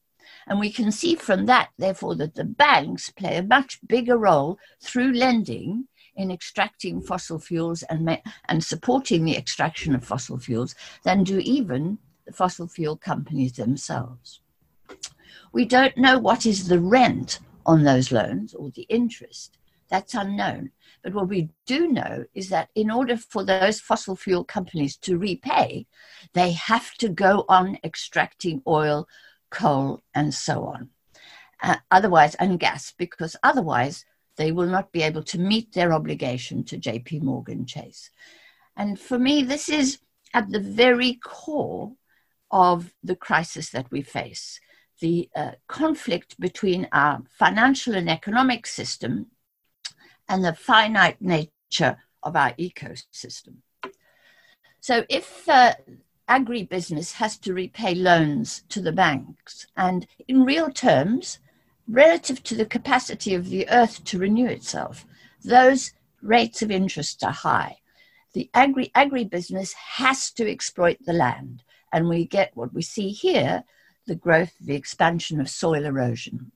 And 0.49 0.59
we 0.59 0.73
can 0.73 0.91
see 0.91 1.15
from 1.15 1.47
that, 1.47 1.69
therefore, 1.79 2.17
that 2.17 2.35
the 2.35 2.43
banks 2.43 3.11
play 3.11 3.37
a 3.37 3.45
much 3.45 3.79
bigger 3.87 4.19
role 4.19 4.59
through 4.83 5.13
lending 5.13 5.87
in 6.17 6.33
extracting 6.33 7.01
fossil 7.01 7.39
fuels 7.39 7.85
and, 7.85 8.21
and 8.49 8.65
supporting 8.65 9.25
the 9.25 9.37
extraction 9.37 9.95
of 9.95 10.05
fossil 10.05 10.41
fuels 10.41 10.75
than 11.05 11.23
do 11.23 11.39
even 11.39 11.97
the 12.27 12.33
fossil 12.33 12.67
fuel 12.67 12.97
companies 12.97 13.53
themselves. 13.53 14.41
We 15.53 15.65
don't 15.65 15.97
know 15.97 16.19
what 16.19 16.45
is 16.45 16.67
the 16.67 16.81
rent 16.81 17.39
on 17.65 17.85
those 17.85 18.11
loans 18.11 18.53
or 18.53 18.71
the 18.71 18.87
interest. 18.89 19.59
That's 19.91 20.15
unknown. 20.15 20.71
But 21.03 21.15
what 21.15 21.29
we 21.29 21.51
do 21.67 21.89
know 21.89 22.25
is 22.35 22.49
that 22.51 22.71
in 22.75 22.91
order 22.91 23.17
for 23.17 23.45
those 23.45 23.81
fossil 23.81 24.17
fuel 24.17 24.45
companies 24.45 24.97
to 24.99 25.19
repay, 25.19 25.87
they 26.35 26.53
have 26.53 26.95
to 26.99 27.09
go 27.09 27.45
on 27.49 27.79
extracting 27.85 28.63
oil, 28.67 29.09
coal, 29.51 30.03
and 30.15 30.33
so 30.35 30.65
on. 30.65 30.91
uh, 31.63 31.77
otherwise, 31.91 32.35
and 32.37 32.61
gas, 32.61 32.93
because 32.97 33.37
otherwise 33.43 34.05
they 34.37 34.53
will 34.53 34.67
not 34.67 34.93
be 34.93 35.03
able 35.03 35.23
to 35.25 35.39
meet 35.39 35.73
their 35.73 35.93
obligation 35.93 36.65
to 36.65 36.79
JP 36.79 37.23
Morgan 37.23 37.67
Chase. 37.67 38.11
And 38.77 38.99
for 38.99 39.19
me, 39.19 39.43
this 39.43 39.69
is 39.69 39.99
at 40.33 40.51
the 40.51 40.61
very 40.61 41.19
core 41.23 41.93
of 42.51 42.93
the 43.03 43.17
crisis 43.17 43.71
that 43.71 43.91
we 43.91 44.03
face 44.03 44.61
the 45.01 45.31
uh, 45.35 45.53
conflict 45.69 46.39
between 46.41 46.87
our 46.93 47.23
financial 47.31 47.95
and 47.95 48.09
economic 48.11 48.67
system 48.67 49.27
and 50.31 50.45
the 50.45 50.55
finite 50.55 51.21
nature 51.21 51.99
of 52.23 52.37
our 52.37 52.53
ecosystem. 52.53 53.57
So, 54.81 55.05
if 55.11 55.47
uh, 55.49 55.75
agribusiness 56.29 57.15
has 57.15 57.37
to 57.39 57.53
repay 57.53 57.95
loans 57.95 58.63
to 58.69 58.81
the 58.81 58.93
banks, 58.93 59.67
and 59.77 60.07
in 60.29 60.45
real 60.45 60.71
terms, 60.71 61.41
relative 61.89 62.43
to 62.45 62.55
the 62.55 62.65
capacity 62.65 63.35
of 63.35 63.51
the 63.51 63.69
earth 63.69 64.05
to 64.05 64.19
renew 64.19 64.47
itself, 64.47 65.05
those 65.45 65.93
rates 66.23 66.63
of 66.63 66.71
interest 66.71 67.25
are 67.25 67.33
high. 67.33 67.79
The 68.33 68.49
agri 68.55 68.93
agribusiness 68.95 69.73
has 69.75 70.31
to 70.33 70.49
exploit 70.49 70.99
the 71.05 71.13
land, 71.13 71.65
and 71.93 72.09
we 72.09 72.25
get 72.25 72.53
what 72.55 72.73
we 72.73 72.83
see 72.83 73.09
here 73.11 73.65
the 74.07 74.15
growth, 74.15 74.55
the 74.61 74.75
expansion 74.75 75.41
of 75.41 75.51
soil 75.51 75.85
erosion, 75.85 76.53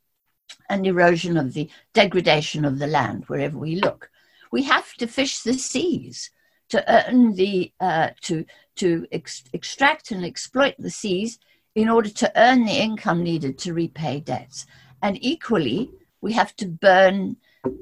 and 0.68 0.86
erosion 0.86 1.36
of 1.36 1.54
the 1.54 1.68
degradation 1.92 2.64
of 2.64 2.78
the 2.78 2.86
land 2.86 3.24
wherever 3.26 3.58
we 3.58 3.76
look. 3.76 4.10
We 4.50 4.62
have 4.64 4.92
to 4.94 5.06
fish 5.06 5.40
the 5.40 5.54
seas 5.54 6.30
to 6.70 6.84
earn 6.88 7.34
the 7.34 7.72
uh, 7.80 8.10
to 8.22 8.44
to 8.76 9.06
ex- 9.12 9.44
extract 9.52 10.10
and 10.10 10.24
exploit 10.24 10.74
the 10.78 10.90
seas 10.90 11.38
in 11.74 11.88
order 11.88 12.08
to 12.08 12.32
earn 12.36 12.64
the 12.64 12.80
income 12.80 13.22
needed 13.22 13.58
to 13.58 13.74
repay 13.74 14.20
debts. 14.20 14.66
And 15.02 15.18
equally, 15.22 15.90
we 16.20 16.32
have 16.32 16.54
to 16.56 16.66
burn 16.66 17.36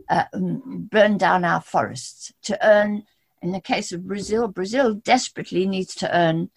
uh, 0.08 0.24
um, 0.32 0.88
burn 0.90 1.18
down 1.18 1.44
our 1.44 1.60
forests 1.60 2.32
to 2.42 2.66
earn. 2.66 3.04
In 3.42 3.50
the 3.50 3.60
case 3.60 3.90
of 3.90 4.06
Brazil, 4.06 4.46
Brazil 4.46 4.94
desperately 4.94 5.66
needs 5.66 5.94
to 5.96 6.16
earn 6.16 6.50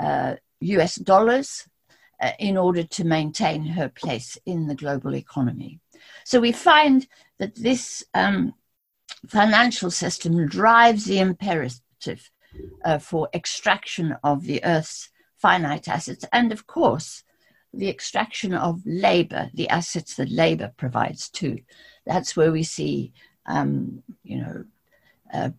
uh, 0.00 0.34
U.S. 0.60 0.96
dollars 0.96 1.68
in 2.38 2.56
order 2.56 2.82
to 2.82 3.04
maintain 3.04 3.64
her 3.64 3.88
place 3.88 4.38
in 4.46 4.66
the 4.66 4.74
global 4.74 5.14
economy. 5.14 5.80
So 6.24 6.40
we 6.40 6.52
find 6.52 7.06
that 7.38 7.54
this 7.54 8.04
um, 8.14 8.54
financial 9.28 9.90
system 9.90 10.46
drives 10.46 11.04
the 11.04 11.18
imperative 11.18 12.30
uh, 12.84 12.98
for 12.98 13.28
extraction 13.34 14.16
of 14.22 14.44
the 14.44 14.62
Earth's 14.64 15.10
finite 15.36 15.88
assets 15.88 16.24
and, 16.32 16.52
of 16.52 16.66
course, 16.66 17.24
the 17.72 17.88
extraction 17.88 18.54
of 18.54 18.80
labor, 18.86 19.50
the 19.54 19.68
assets 19.68 20.14
that 20.14 20.30
labor 20.30 20.72
provides 20.76 21.28
too. 21.28 21.58
That's 22.06 22.36
where 22.36 22.52
we 22.52 22.62
see, 22.62 23.12
um, 23.46 24.02
you 24.22 24.38
know, 24.38 24.64
uh, 25.32 25.50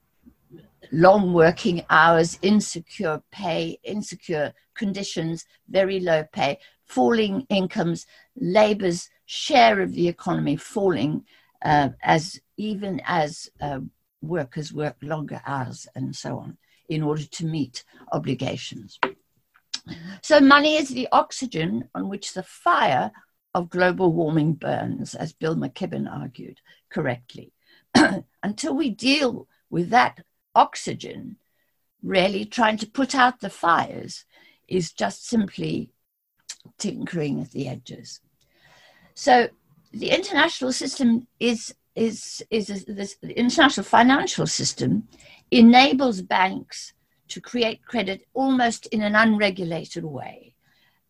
long 0.92 1.34
working 1.34 1.84
hours, 1.90 2.40
insecure 2.42 3.22
pay, 3.32 3.80
insecure 3.84 4.54
conditions, 4.76 5.46
very 5.70 6.00
low 6.00 6.24
pay, 6.32 6.60
falling 6.86 7.46
incomes, 7.50 8.06
labor's 8.36 9.10
share 9.26 9.82
of 9.82 9.94
the 9.94 10.08
economy 10.08 10.56
falling 10.56 11.24
uh, 11.64 11.90
as 12.04 12.40
even 12.58 13.02
as 13.06 13.50
uh, 13.62 13.80
workers 14.22 14.74
work 14.74 14.96
longer 15.02 15.42
hours 15.46 15.88
and 15.96 16.16
so 16.16 16.38
on 16.38 16.58
in 16.90 17.02
order 17.02 17.26
to 17.26 17.46
meet 17.46 17.84
obligations. 18.12 19.00
So, 20.22 20.40
money 20.40 20.76
is 20.76 20.90
the 20.90 21.08
oxygen 21.12 21.90
on 21.94 22.10
which 22.10 22.34
the 22.34 22.44
fire 22.44 23.12
of 23.54 23.70
global 23.70 24.12
warming 24.12 24.54
burns, 24.54 25.16
as 25.16 25.32
Bill 25.32 25.56
McKibben 25.56 26.12
argued 26.12 26.60
correctly. 26.90 27.54
Until 28.44 28.76
we 28.76 28.90
deal 28.90 29.48
with 29.70 29.90
that 29.90 30.24
oxygen, 30.56 31.38
really 32.02 32.46
trying 32.46 32.78
to 32.78 32.88
put 32.88 33.14
out 33.14 33.40
the 33.40 33.50
fires 33.50 34.26
is 34.68 34.92
just 34.92 35.28
simply 35.28 35.92
tinkering 36.78 37.42
at 37.42 37.52
the 37.52 37.68
edges. 37.68 38.22
So 39.14 39.50
the 39.92 40.10
international 40.10 40.72
system 40.72 41.28
is 41.40 41.74
is 41.96 42.44
is 42.50 42.68
this, 42.86 43.16
the 43.22 43.38
international 43.40 43.86
financial 43.86 44.48
system 44.48 45.08
enables 45.52 46.22
banks 46.22 46.94
to 47.30 47.40
create 47.40 47.86
credit 47.86 48.28
almost 48.34 48.88
in 48.88 49.02
an 49.02 49.16
unregulated 49.16 50.04
way. 50.04 50.54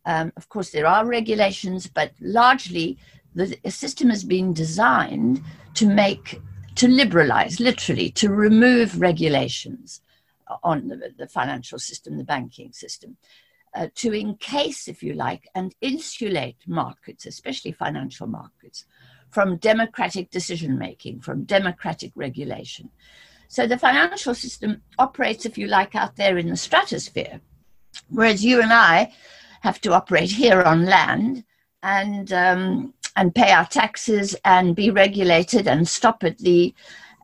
Um, 0.06 0.32
of 0.38 0.48
course, 0.50 0.70
there 0.70 0.86
are 0.86 1.06
regulations, 1.06 1.88
but 1.88 2.12
largely 2.22 3.00
the 3.34 3.58
system 3.70 4.10
has 4.10 4.24
been 4.24 4.54
designed 4.54 5.42
to 5.74 5.88
make 5.88 6.40
to 6.76 6.88
liberalize, 6.88 7.60
literally, 7.60 8.10
to 8.12 8.30
remove 8.30 9.00
regulations 9.00 10.02
on 10.64 10.88
the, 10.88 11.14
the 11.18 11.28
financial 11.28 11.80
system, 11.80 12.18
the 12.18 12.24
banking 12.24 12.72
system, 12.72 13.18
uh, 13.76 13.88
to 13.96 14.14
encase, 14.14 14.88
if 14.88 15.04
you 15.04 15.14
like, 15.14 15.50
and 15.56 15.76
insulate 15.82 16.58
markets, 16.68 17.26
especially 17.26 17.72
financial 17.72 18.28
markets, 18.28 18.86
from 19.30 19.58
democratic 19.58 20.30
decision 20.30 20.78
making, 20.78 21.20
from 21.20 21.44
democratic 21.44 22.12
regulation. 22.16 22.90
So 23.48 23.68
the 23.68 23.78
financial 23.78 24.34
system 24.34 24.82
operates, 24.98 25.46
if 25.46 25.58
you 25.58 25.68
like, 25.68 25.96
out 25.96 26.16
there 26.16 26.38
in 26.38 26.50
the 26.50 26.58
stratosphere, 26.58 27.42
whereas 28.10 28.46
you 28.46 28.62
and 28.62 28.72
I 28.72 29.14
have 29.62 29.82
to 29.82 29.94
operate 29.94 30.32
here 30.32 30.62
on 30.62 30.86
land 30.86 31.44
and 31.86 32.34
um, 32.34 32.94
and 33.16 33.36
pay 33.36 33.52
our 33.52 33.66
taxes 33.66 34.36
and 34.46 34.76
be 34.76 34.90
regulated 34.90 35.68
and 35.68 35.88
stop 35.88 36.24
at 36.24 36.38
the 36.40 36.74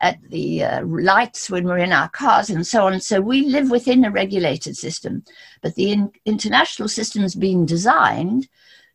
at 0.02 0.18
the 0.30 0.64
uh, 0.64 0.84
lights 0.86 1.50
when 1.50 1.64
we're 1.64 1.78
in 1.78 1.94
our 1.94 2.10
cars 2.10 2.50
and 2.50 2.66
so 2.66 2.88
on. 2.88 3.00
So 3.00 3.22
we 3.22 3.46
live 3.46 3.70
within 3.70 4.04
a 4.04 4.12
regulated 4.12 4.76
system, 4.76 5.24
but 5.62 5.76
the 5.76 5.92
in- 5.92 6.12
international 6.26 6.88
system 6.88 7.22
has 7.22 7.36
been 7.36 7.68
designed 7.68 8.50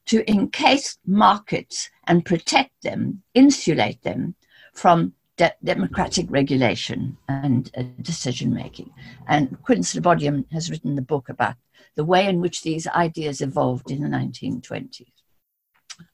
to 0.06 0.28
encase 0.28 0.98
markets 1.06 1.90
and 2.09 2.24
protect 2.24 2.82
them, 2.82 3.22
insulate 3.35 4.02
them 4.02 4.35
from 4.72 5.12
de- 5.37 5.54
democratic 5.62 6.26
regulation 6.28 7.16
and 7.28 7.70
uh, 7.76 7.82
decision 8.02 8.52
making. 8.52 8.90
And 9.28 9.62
Quinn 9.62 9.80
Slobodian 9.80 10.50
has 10.52 10.70
written 10.70 10.96
the 10.96 11.02
book 11.02 11.28
about 11.28 11.56
the 11.94 12.04
way 12.04 12.26
in 12.26 12.40
which 12.40 12.62
these 12.62 12.87
ideas 12.88 13.40
evolved 13.40 13.90
in 13.90 14.02
the 14.02 14.09
1920s. 14.09 15.15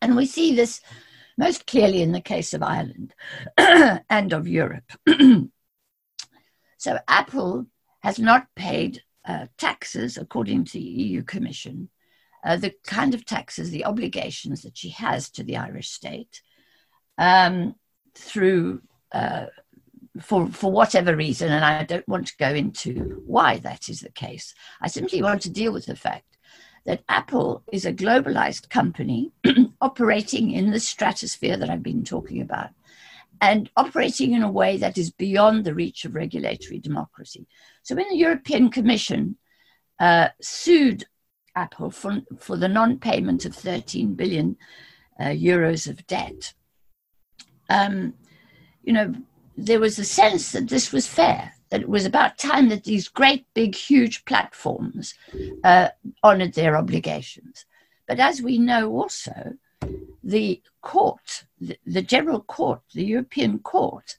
And 0.00 0.16
we 0.16 0.26
see 0.26 0.54
this 0.54 0.80
most 1.38 1.66
clearly 1.66 2.02
in 2.02 2.12
the 2.12 2.20
case 2.20 2.54
of 2.54 2.62
Ireland 2.62 3.14
and 3.56 4.32
of 4.32 4.46
Europe. 4.46 4.90
so 6.78 6.98
Apple 7.08 7.66
has 8.02 8.18
not 8.18 8.46
paid 8.56 9.02
uh, 9.24 9.46
taxes, 9.56 10.16
according 10.16 10.64
to 10.64 10.72
the 10.74 10.84
EU 10.84 11.22
Commission, 11.22 11.88
uh, 12.44 12.56
the 12.56 12.74
kind 12.84 13.14
of 13.14 13.24
taxes, 13.24 13.70
the 13.70 13.84
obligations 13.84 14.62
that 14.62 14.76
she 14.76 14.90
has 14.90 15.30
to 15.30 15.44
the 15.44 15.56
Irish 15.56 15.90
state 15.90 16.42
um, 17.18 17.74
through. 18.14 18.82
Uh, 19.12 19.46
for, 20.20 20.46
for 20.48 20.70
whatever 20.70 21.16
reason, 21.16 21.50
and 21.50 21.64
I 21.64 21.84
don't 21.84 22.06
want 22.06 22.26
to 22.26 22.36
go 22.36 22.50
into 22.50 23.22
why 23.24 23.56
that 23.58 23.88
is 23.88 24.00
the 24.00 24.12
case. 24.12 24.54
I 24.78 24.88
simply 24.88 25.22
want 25.22 25.40
to 25.42 25.50
deal 25.50 25.72
with 25.72 25.86
the 25.86 25.96
fact 25.96 26.31
that 26.84 27.04
Apple 27.08 27.62
is 27.72 27.84
a 27.84 27.92
globalized 27.92 28.68
company 28.68 29.32
operating 29.80 30.50
in 30.50 30.70
the 30.70 30.80
stratosphere 30.80 31.56
that 31.56 31.70
I've 31.70 31.82
been 31.82 32.04
talking 32.04 32.40
about 32.40 32.70
and 33.40 33.68
operating 33.76 34.32
in 34.34 34.42
a 34.42 34.50
way 34.50 34.76
that 34.76 34.96
is 34.96 35.10
beyond 35.10 35.64
the 35.64 35.74
reach 35.74 36.04
of 36.04 36.14
regulatory 36.14 36.78
democracy. 36.78 37.46
So 37.82 37.96
when 37.96 38.08
the 38.08 38.16
European 38.16 38.70
Commission 38.70 39.36
uh, 39.98 40.28
sued 40.40 41.04
Apple 41.54 41.90
for, 41.90 42.20
for 42.38 42.56
the 42.56 42.68
non 42.68 42.98
payment 42.98 43.44
of 43.44 43.54
13 43.54 44.14
billion 44.14 44.56
uh, 45.18 45.26
euros 45.26 45.88
of 45.88 46.06
debt, 46.06 46.54
um, 47.68 48.14
you 48.84 48.92
know, 48.92 49.12
there 49.56 49.80
was 49.80 49.98
a 49.98 50.04
sense 50.04 50.52
that 50.52 50.68
this 50.68 50.92
was 50.92 51.06
fair 51.06 51.52
that 51.72 51.80
it 51.80 51.88
was 51.88 52.04
about 52.04 52.36
time 52.36 52.68
that 52.68 52.84
these 52.84 53.08
great, 53.08 53.46
big, 53.54 53.74
huge 53.74 54.26
platforms 54.26 55.14
uh, 55.64 55.88
honored 56.22 56.52
their 56.52 56.76
obligations. 56.76 57.64
But 58.06 58.20
as 58.20 58.42
we 58.42 58.58
know 58.58 58.92
also, 58.92 59.54
the 60.22 60.60
court, 60.82 61.44
the, 61.58 61.78
the 61.86 62.02
General 62.02 62.42
Court, 62.42 62.82
the 62.92 63.04
European 63.04 63.58
Court, 63.58 64.16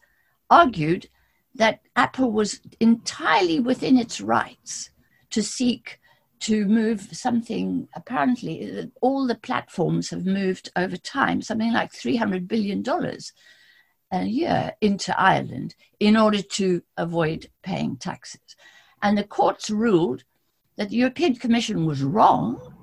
argued 0.49 1.07
that 1.53 1.81
Apple 1.95 2.31
was 2.31 2.59
entirely 2.79 3.59
within 3.59 3.99
its 3.99 4.19
rights 4.19 4.89
to 5.29 5.43
seek 5.43 5.99
to 6.39 6.65
move 6.65 7.01
something 7.11 7.87
apparently 7.95 8.89
all 8.99 9.27
the 9.27 9.35
platforms 9.35 10.09
have 10.09 10.25
moved 10.25 10.69
over 10.75 10.97
time 10.97 11.41
something 11.41 11.71
like 11.71 11.93
300 11.93 12.49
billion 12.49 12.81
dollars 12.81 13.31
a 14.13 14.25
year 14.25 14.73
into 14.79 15.19
Ireland 15.19 15.75
in 15.99 16.15
order 16.15 16.41
to 16.41 16.83
avoid 16.97 17.49
paying 17.63 17.97
taxes. 17.97 18.55
And 19.01 19.17
the 19.17 19.23
courts 19.23 19.69
ruled 19.69 20.23
that 20.75 20.89
the 20.89 20.97
European 20.97 21.35
Commission 21.35 21.85
was 21.85 22.03
wrong, 22.03 22.75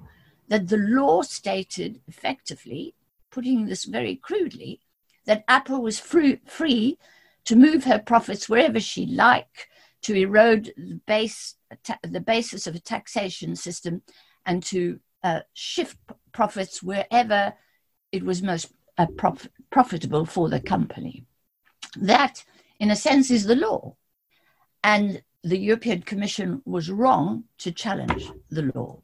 that 0.48 0.68
the 0.68 0.76
law 0.76 1.22
stated 1.22 2.00
effectively 2.08 2.94
putting 3.30 3.66
this 3.66 3.84
very 3.84 4.16
crudely, 4.16 4.80
that 5.24 5.44
Apple 5.46 5.80
was 5.80 6.00
free, 6.00 6.98
to 7.44 7.56
move 7.56 7.84
her 7.84 7.98
profits 7.98 8.48
wherever 8.48 8.80
she 8.80 9.06
liked, 9.06 9.68
to 10.02 10.14
erode 10.14 10.72
the 10.76 11.00
base 11.06 11.54
the 12.02 12.20
basis 12.20 12.66
of 12.66 12.74
a 12.74 12.80
taxation 12.80 13.54
system, 13.54 14.02
and 14.44 14.62
to 14.64 14.98
uh, 15.22 15.40
shift 15.52 15.96
profits 16.32 16.82
wherever 16.82 17.54
it 18.10 18.24
was 18.24 18.42
most 18.42 18.72
uh, 18.98 19.06
prof- 19.16 19.48
profitable 19.70 20.24
for 20.24 20.48
the 20.48 20.61
company. 20.61 21.24
That, 21.96 22.44
in 22.78 22.90
a 22.90 22.96
sense, 22.96 23.30
is 23.30 23.44
the 23.44 23.56
law. 23.56 23.96
And 24.83 25.22
the 25.42 25.59
European 25.59 26.02
Commission 26.02 26.62
was 26.64 26.90
wrong 26.90 27.44
to 27.59 27.72
challenge 27.72 28.30
the 28.50 28.70
law. 28.74 29.00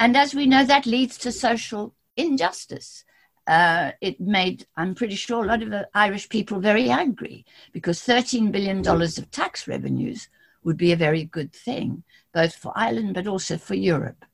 And 0.00 0.16
as 0.16 0.34
we 0.34 0.46
know, 0.46 0.64
that 0.64 0.86
leads 0.86 1.16
to 1.18 1.32
social 1.32 1.94
injustice. 2.16 3.04
Uh, 3.46 3.92
it 4.00 4.20
made, 4.20 4.66
I'm 4.76 4.94
pretty 4.94 5.16
sure, 5.16 5.44
a 5.44 5.46
lot 5.46 5.62
of 5.62 5.74
Irish 5.94 6.28
people 6.28 6.60
very 6.60 6.90
angry 6.90 7.44
because 7.72 8.00
$13 8.00 8.52
billion 8.52 8.86
of 8.86 9.30
tax 9.30 9.66
revenues 9.66 10.28
would 10.64 10.76
be 10.76 10.92
a 10.92 10.96
very 10.96 11.24
good 11.24 11.52
thing, 11.52 12.04
both 12.32 12.54
for 12.54 12.72
Ireland 12.76 13.14
but 13.14 13.26
also 13.26 13.58
for 13.58 13.74
Europe. 13.74 14.24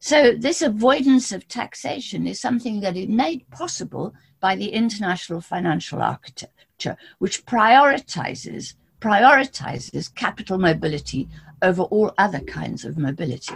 So, 0.00 0.32
this 0.32 0.60
avoidance 0.60 1.32
of 1.32 1.48
taxation 1.48 2.26
is 2.26 2.38
something 2.38 2.80
that 2.80 2.96
is 2.96 3.08
made 3.08 3.48
possible 3.50 4.14
by 4.44 4.54
the 4.54 4.74
international 4.74 5.40
financial 5.40 6.02
architecture, 6.02 6.98
which 7.18 7.46
prioritizes, 7.46 8.74
prioritizes 9.00 10.14
capital 10.14 10.58
mobility 10.58 11.26
over 11.62 11.84
all 11.84 12.12
other 12.18 12.40
kinds 12.40 12.84
of 12.84 12.98
mobility. 12.98 13.54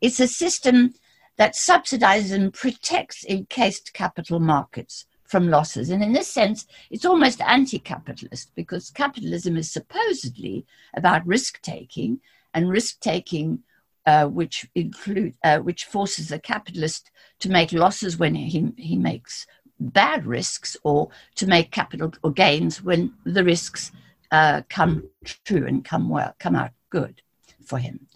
It's 0.00 0.20
a 0.20 0.26
system 0.26 0.94
that 1.36 1.52
subsidizes 1.52 2.32
and 2.32 2.50
protects 2.50 3.26
encased 3.26 3.92
capital 3.92 4.40
markets 4.40 5.04
from 5.24 5.50
losses. 5.50 5.90
And 5.90 6.02
in 6.02 6.14
this 6.14 6.28
sense, 6.28 6.66
it's 6.90 7.04
almost 7.04 7.42
anti 7.42 7.78
capitalist 7.78 8.52
because 8.54 8.88
capitalism 8.88 9.58
is 9.58 9.70
supposedly 9.70 10.64
about 10.96 11.26
risk 11.26 11.60
taking, 11.60 12.20
and 12.54 12.70
risk 12.70 13.00
taking. 13.00 13.64
Uh, 14.06 14.26
which 14.26 14.68
include 14.76 15.34
uh, 15.42 15.58
which 15.58 15.84
forces 15.84 16.28
the 16.28 16.38
capitalist 16.38 17.10
to 17.40 17.48
make 17.48 17.72
losses 17.72 18.16
when 18.16 18.36
he, 18.36 18.72
he 18.76 18.96
makes 18.96 19.48
bad 19.80 20.24
risks 20.24 20.76
or 20.84 21.08
to 21.34 21.44
make 21.44 21.72
capital 21.72 22.12
or 22.22 22.30
gains 22.30 22.80
when 22.82 23.12
the 23.24 23.42
risks 23.42 23.90
uh, 24.30 24.62
come 24.68 25.02
true 25.44 25.66
and 25.66 25.84
come 25.84 26.08
well 26.08 26.32
come 26.38 26.54
out 26.54 26.70
good 26.88 27.20
for 27.64 27.78
him 27.78 28.06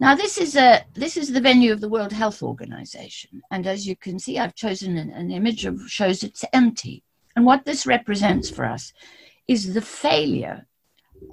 now, 0.00 0.14
this 0.14 0.38
is, 0.38 0.56
a, 0.56 0.82
this 0.94 1.18
is 1.18 1.30
the 1.30 1.42
venue 1.42 1.72
of 1.72 1.82
the 1.82 1.88
World 1.88 2.12
Health 2.12 2.42
Organization. 2.42 3.42
And 3.50 3.66
as 3.66 3.86
you 3.86 3.94
can 3.94 4.18
see, 4.18 4.38
I've 4.38 4.54
chosen 4.54 4.96
an, 4.96 5.10
an 5.10 5.30
image 5.30 5.66
of 5.66 5.78
shows 5.88 6.24
it's 6.24 6.42
empty. 6.54 7.04
And 7.36 7.44
what 7.44 7.66
this 7.66 7.86
represents 7.86 8.48
for 8.48 8.64
us 8.64 8.94
is 9.46 9.74
the 9.74 9.82
failure 9.82 10.66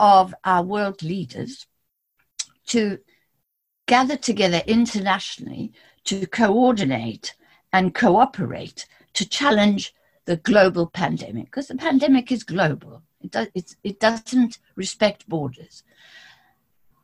of 0.02 0.36
our 0.44 0.64
world 0.64 1.02
leaders 1.02 1.66
to 2.68 3.00
gather 3.88 4.18
together 4.18 4.62
internationally 4.68 5.72
to 6.04 6.28
coordinate 6.28 7.36
and 7.74 7.96
cooperate 7.96 8.86
to 9.14 9.28
challenge 9.28 9.94
the 10.26 10.38
global 10.38 10.88
pandemic 10.88 11.46
because 11.46 11.68
the 11.68 11.76
pandemic 11.76 12.32
is 12.32 12.44
global 12.44 13.02
it, 13.22 13.32
does, 13.32 13.48
it 13.84 14.00
doesn't 14.00 14.60
respect 14.76 15.28
borders 15.28 15.84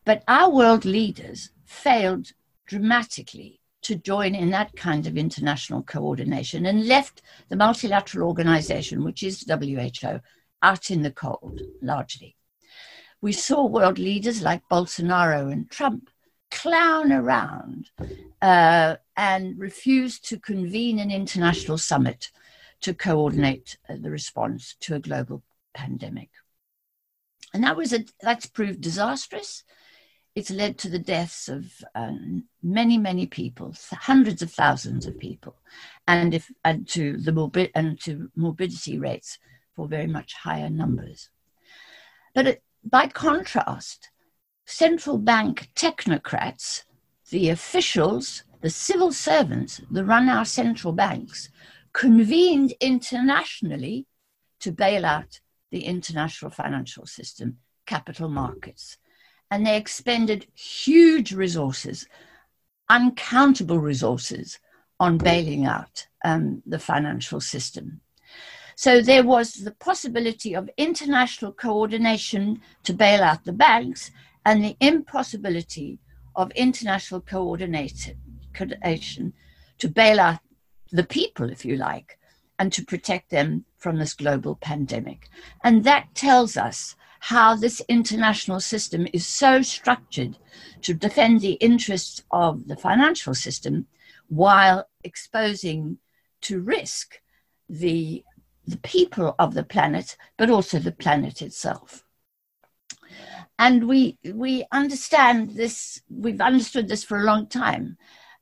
but 0.06 0.24
our 0.28 0.50
world 0.50 0.86
leaders 0.86 1.52
failed 1.66 2.34
dramatically 2.66 3.60
to 3.84 3.96
join 3.96 4.34
in 4.34 4.50
that 4.52 4.76
kind 4.76 5.06
of 5.08 5.18
international 5.18 5.84
coordination 5.84 6.66
and 6.66 6.88
left 6.88 7.22
the 7.50 7.56
multilateral 7.56 8.28
organization, 8.28 9.04
which 9.04 9.24
is 9.24 9.46
WHO, 9.48 10.20
out 10.62 10.90
in 10.90 11.02
the 11.02 11.12
cold 11.12 11.62
largely. 11.82 12.36
We 13.22 13.34
saw 13.34 13.66
world 13.66 14.00
leaders 14.00 14.42
like 14.42 14.68
Bolsonaro 14.70 15.52
and 15.52 15.70
Trump 15.70 16.10
clown 16.54 17.12
around 17.12 17.90
uh, 18.42 18.96
and 19.18 19.60
refuse 19.60 20.20
to 20.20 20.40
convene 20.40 21.00
an 21.00 21.12
international 21.12 21.78
summit 21.78 22.32
to 22.82 22.94
coordinate 22.94 23.78
uh, 23.90 23.96
the 24.00 24.10
response 24.10 24.76
to 24.80 24.96
a 24.96 25.00
global 25.00 25.44
pandemic. 25.74 26.30
And 27.54 27.64
that 27.64 27.78
was 27.78 27.94
a, 27.94 28.06
that's 28.22 28.46
proved 28.46 28.82
disastrous 28.82 29.64
it's 30.36 30.50
led 30.50 30.78
to 30.80 30.90
the 30.90 31.00
deaths 31.00 31.48
of 31.48 31.84
um, 31.94 32.46
many, 32.64 32.98
many 32.98 33.28
people, 33.28 33.76
hundreds 33.92 34.42
of 34.42 34.52
thousands 34.52 35.06
of 35.06 35.20
people, 35.20 35.56
and 36.08 36.34
if 36.34 36.52
and 36.66 36.88
to 36.90 37.18
the 37.18 37.32
morbid 37.32 37.72
and 37.76 38.00
to 38.02 38.32
morbidity 38.36 38.98
rates 38.98 39.38
for 39.76 39.88
very 39.88 40.08
much 40.08 40.34
higher 40.34 40.70
numbers. 40.70 41.30
But 42.34 42.48
it, 42.48 42.64
by 42.84 43.08
contrast, 43.08 44.10
central 44.66 45.18
bank 45.18 45.70
technocrats, 45.76 46.84
the 47.30 47.50
officials, 47.50 48.44
the 48.62 48.70
civil 48.70 49.12
servants 49.12 49.82
that 49.92 50.06
run 50.06 50.30
our 50.30 50.46
central 50.46 50.94
banks, 50.94 51.50
convened 51.92 52.74
internationally 52.80 54.06
to 54.60 54.72
bail 54.72 55.06
out 55.06 55.40
the 55.72 55.86
international 55.86 56.52
financial 56.52 57.06
system, 57.06 57.58
capital 57.86 58.30
markets 58.30 58.98
and 59.54 59.68
they 59.68 59.78
expended 59.78 60.48
huge 60.56 61.32
resources, 61.32 62.08
uncountable 62.90 63.78
resources, 63.78 64.58
on 65.00 65.20
bailing 65.20 65.66
out 65.66 66.08
um, 66.26 66.64
the 66.66 66.80
financial 66.80 67.40
system. 67.40 68.02
So 68.76 69.00
there 69.00 69.24
was 69.24 69.54
the 69.54 69.76
possibility 69.90 70.56
of 70.56 70.72
international 70.76 71.52
coordination 71.52 72.62
to 72.84 72.94
bail 72.94 73.22
out 73.22 73.44
the 73.44 73.54
banks 73.54 74.10
and 74.46 74.64
the 74.64 74.78
impossibility 74.80 76.00
of 76.36 76.52
international 76.52 77.22
coordination 77.22 79.34
to 79.78 79.90
bail 79.90 80.20
out 80.20 80.40
the 80.92 81.04
people, 81.04 81.50
if 81.50 81.66
you 81.66 81.76
like, 81.76 82.20
and 82.60 82.72
to 82.74 82.86
protect 82.86 83.30
them 83.30 83.66
from 83.78 83.98
this 83.98 84.14
global 84.14 84.56
pandemic. 84.56 85.30
And 85.64 85.84
that 85.84 86.14
tells 86.14 86.58
us 86.58 86.96
how 87.20 87.56
this 87.56 87.82
international 87.88 88.60
system 88.60 89.08
is 89.14 89.26
so 89.26 89.62
structured 89.62 90.38
to 90.82 90.94
defend 90.94 91.42
the 91.42 91.54
interests 91.54 92.22
of 92.32 92.68
the 92.68 92.76
financial 92.76 93.34
system 93.34 93.88
while 94.28 94.88
exposing 95.04 95.98
to 96.42 96.60
risk 96.60 97.22
the, 97.70 98.24
the 98.68 98.78
people 98.78 99.36
of 99.40 99.54
the 99.54 99.64
planet, 99.64 100.18
but 100.38 100.50
also 100.50 100.80
the 100.80 100.92
planet 100.92 101.42
itself. 101.42 102.04
And 103.60 103.88
we, 103.88 104.18
we 104.34 104.66
understand 104.72 105.52
this, 105.52 106.02
we've 106.10 106.42
understood 106.42 106.88
this 106.88 107.04
for 107.04 107.20
a 107.20 107.24
long 107.24 107.48
time. 107.48 107.98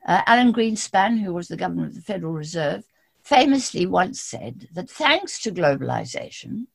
Uh, 0.08 0.22
Alan 0.26 0.54
Greenspan, 0.54 1.20
who 1.20 1.34
was 1.34 1.48
the 1.48 1.58
governor 1.58 1.86
of 1.86 1.96
the 1.96 2.02
Federal 2.02 2.34
Reserve, 2.34 2.86
famously 3.24 3.86
once 3.86 4.20
said 4.20 4.68
that 4.74 4.90
thanks 4.90 5.40
to 5.42 5.52
globalization, 5.52 6.68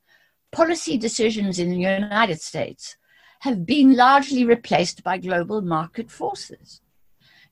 policy 0.52 0.96
decisions 0.96 1.58
in 1.58 1.70
the 1.70 1.76
United 1.76 2.40
States 2.40 2.96
have 3.40 3.66
been 3.66 3.96
largely 3.96 4.44
replaced 4.44 5.02
by 5.02 5.18
global 5.18 5.60
market 5.60 6.10
forces. 6.10 6.80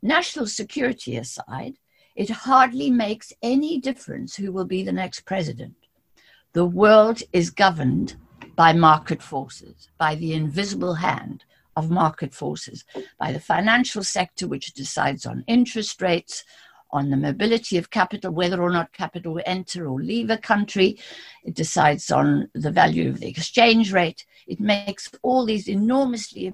National 0.03 0.47
security 0.47 1.17
aside, 1.17 1.75
it 2.15 2.31
hardly 2.31 2.91
makes 2.91 3.33
any 3.43 3.81
difference 3.81 4.37
who 4.37 4.53
will 4.53 4.65
be 4.65 4.85
the 4.85 4.93
next 4.93 5.21
president. 5.23 5.75
The 6.53 6.65
world 6.65 7.23
is 7.33 7.51
governed 7.51 8.17
by 8.55 8.73
market 8.73 9.23
forces, 9.23 9.89
by 9.99 10.15
the 10.15 10.33
invisible 10.33 10.95
hand 10.95 11.45
of 11.77 11.91
market 11.91 12.35
forces, 12.35 12.85
by 13.19 13.33
the 13.33 13.41
financial 13.41 14.03
sector, 14.05 14.47
which 14.47 14.75
decides 14.75 15.27
on 15.27 15.45
interest 15.47 16.01
rates, 16.01 16.45
on 16.91 17.11
the 17.11 17.17
mobility 17.17 17.77
of 17.77 17.91
capital, 17.91 18.31
whether 18.31 18.63
or 18.63 18.71
not 18.71 18.93
capital 18.93 19.35
will 19.35 19.43
enter 19.47 19.89
or 19.89 20.01
leave 20.01 20.31
a 20.31 20.39
country. 20.39 20.97
It 21.43 21.55
decides 21.55 22.11
on 22.13 22.49
the 22.55 22.71
value 22.71 23.09
of 23.09 23.19
the 23.19 23.27
exchange 23.29 23.93
rate. 23.93 24.25
It 24.47 24.61
makes 24.61 25.11
all 25.23 25.45
these 25.45 25.69
enormously 25.69 26.53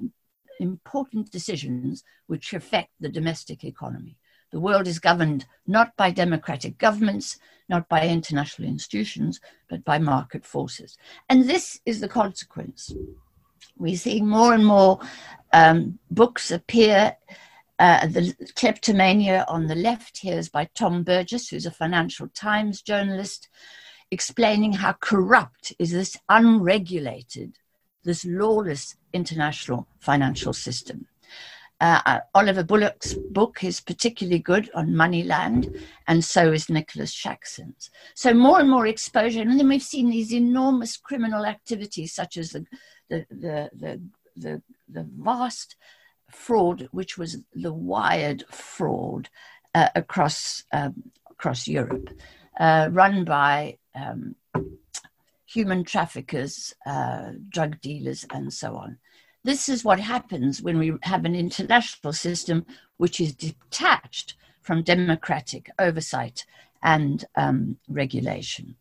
important 0.58 1.30
decisions 1.30 2.04
which 2.26 2.54
affect 2.54 2.90
the 3.00 3.10
domestic 3.10 3.64
economy. 3.64 4.16
The 4.50 4.60
world 4.60 4.86
is 4.86 4.98
governed 4.98 5.46
not 5.66 5.96
by 5.96 6.10
democratic 6.10 6.78
governments, 6.78 7.38
not 7.68 7.88
by 7.88 8.06
international 8.06 8.68
institutions, 8.68 9.40
but 9.68 9.84
by 9.84 9.98
market 9.98 10.44
forces. 10.44 10.98
And 11.28 11.48
this 11.48 11.80
is 11.86 12.00
the 12.00 12.08
consequence. 12.08 12.92
We're 13.78 13.96
seeing 13.96 14.26
more 14.26 14.52
and 14.54 14.66
more 14.66 15.00
um, 15.52 15.98
books 16.10 16.50
appear 16.50 17.16
uh, 17.80 18.06
the 18.08 18.34
Kleptopia 18.56 19.46
on 19.48 19.66
the 19.66 19.74
left 19.74 20.18
here 20.18 20.38
is 20.38 20.50
by 20.50 20.68
Tom 20.74 21.02
Burgis, 21.02 21.48
who's 21.48 21.64
a 21.64 21.70
Financial 21.70 22.28
Times 22.28 22.82
journalist, 22.82 23.48
explaining 24.10 24.74
how 24.74 24.92
corrupt 25.00 25.72
is 25.78 25.90
this 25.90 26.14
unregulated, 26.28 27.56
this 28.04 28.26
lawless 28.26 28.96
international 29.14 29.86
financial 29.98 30.52
system. 30.52 31.06
Uh, 31.80 32.00
uh, 32.04 32.20
Oliver 32.34 32.62
Bullough's 32.62 33.14
book 33.30 33.64
is 33.64 33.80
particularly 33.80 34.38
good 34.38 34.70
on 34.74 34.94
Moneyland, 34.94 35.80
and 36.06 36.22
so 36.22 36.52
is 36.52 36.68
Nicholas 36.68 37.14
Shaxson's. 37.14 37.90
So 38.14 38.34
more 38.34 38.60
and 38.60 38.68
more 38.68 38.86
exposure, 38.86 39.40
and 39.40 39.58
then 39.58 39.68
we've 39.68 39.82
seen 39.82 40.10
these 40.10 40.32
enormous 40.32 40.98
criminal 40.98 41.46
activities, 41.46 42.12
such 42.12 42.36
as 42.36 42.50
the 42.50 42.66
the 43.08 43.26
the 43.30 43.70
the, 43.72 44.00
the, 44.36 44.62
the 44.88 45.08
vast 45.18 45.76
fraud, 46.30 46.88
which 46.92 47.16
was 47.16 47.38
the 47.54 47.72
wired 47.72 48.44
fraud 48.50 49.30
uh, 49.74 49.88
across 49.94 50.64
um, 50.72 51.02
across 51.30 51.66
Europe, 51.66 52.10
uh, 52.58 52.88
run 52.92 53.24
by 53.24 53.78
um, 53.94 54.34
human 55.46 55.82
traffickers, 55.82 56.74
uh, 56.84 57.30
drug 57.48 57.80
dealers, 57.80 58.26
and 58.30 58.52
so 58.52 58.76
on. 58.76 58.98
This 59.42 59.68
is 59.68 59.84
what 59.84 60.00
happens 60.00 60.60
when 60.60 60.78
we 60.78 60.92
have 61.02 61.24
an 61.24 61.34
international 61.34 62.12
system 62.12 62.66
which 62.98 63.20
is 63.20 63.34
detached 63.34 64.34
from 64.60 64.82
democratic 64.82 65.70
oversight 65.78 66.44
and 66.82 67.24
um, 67.36 67.78
regulation. 67.88 68.76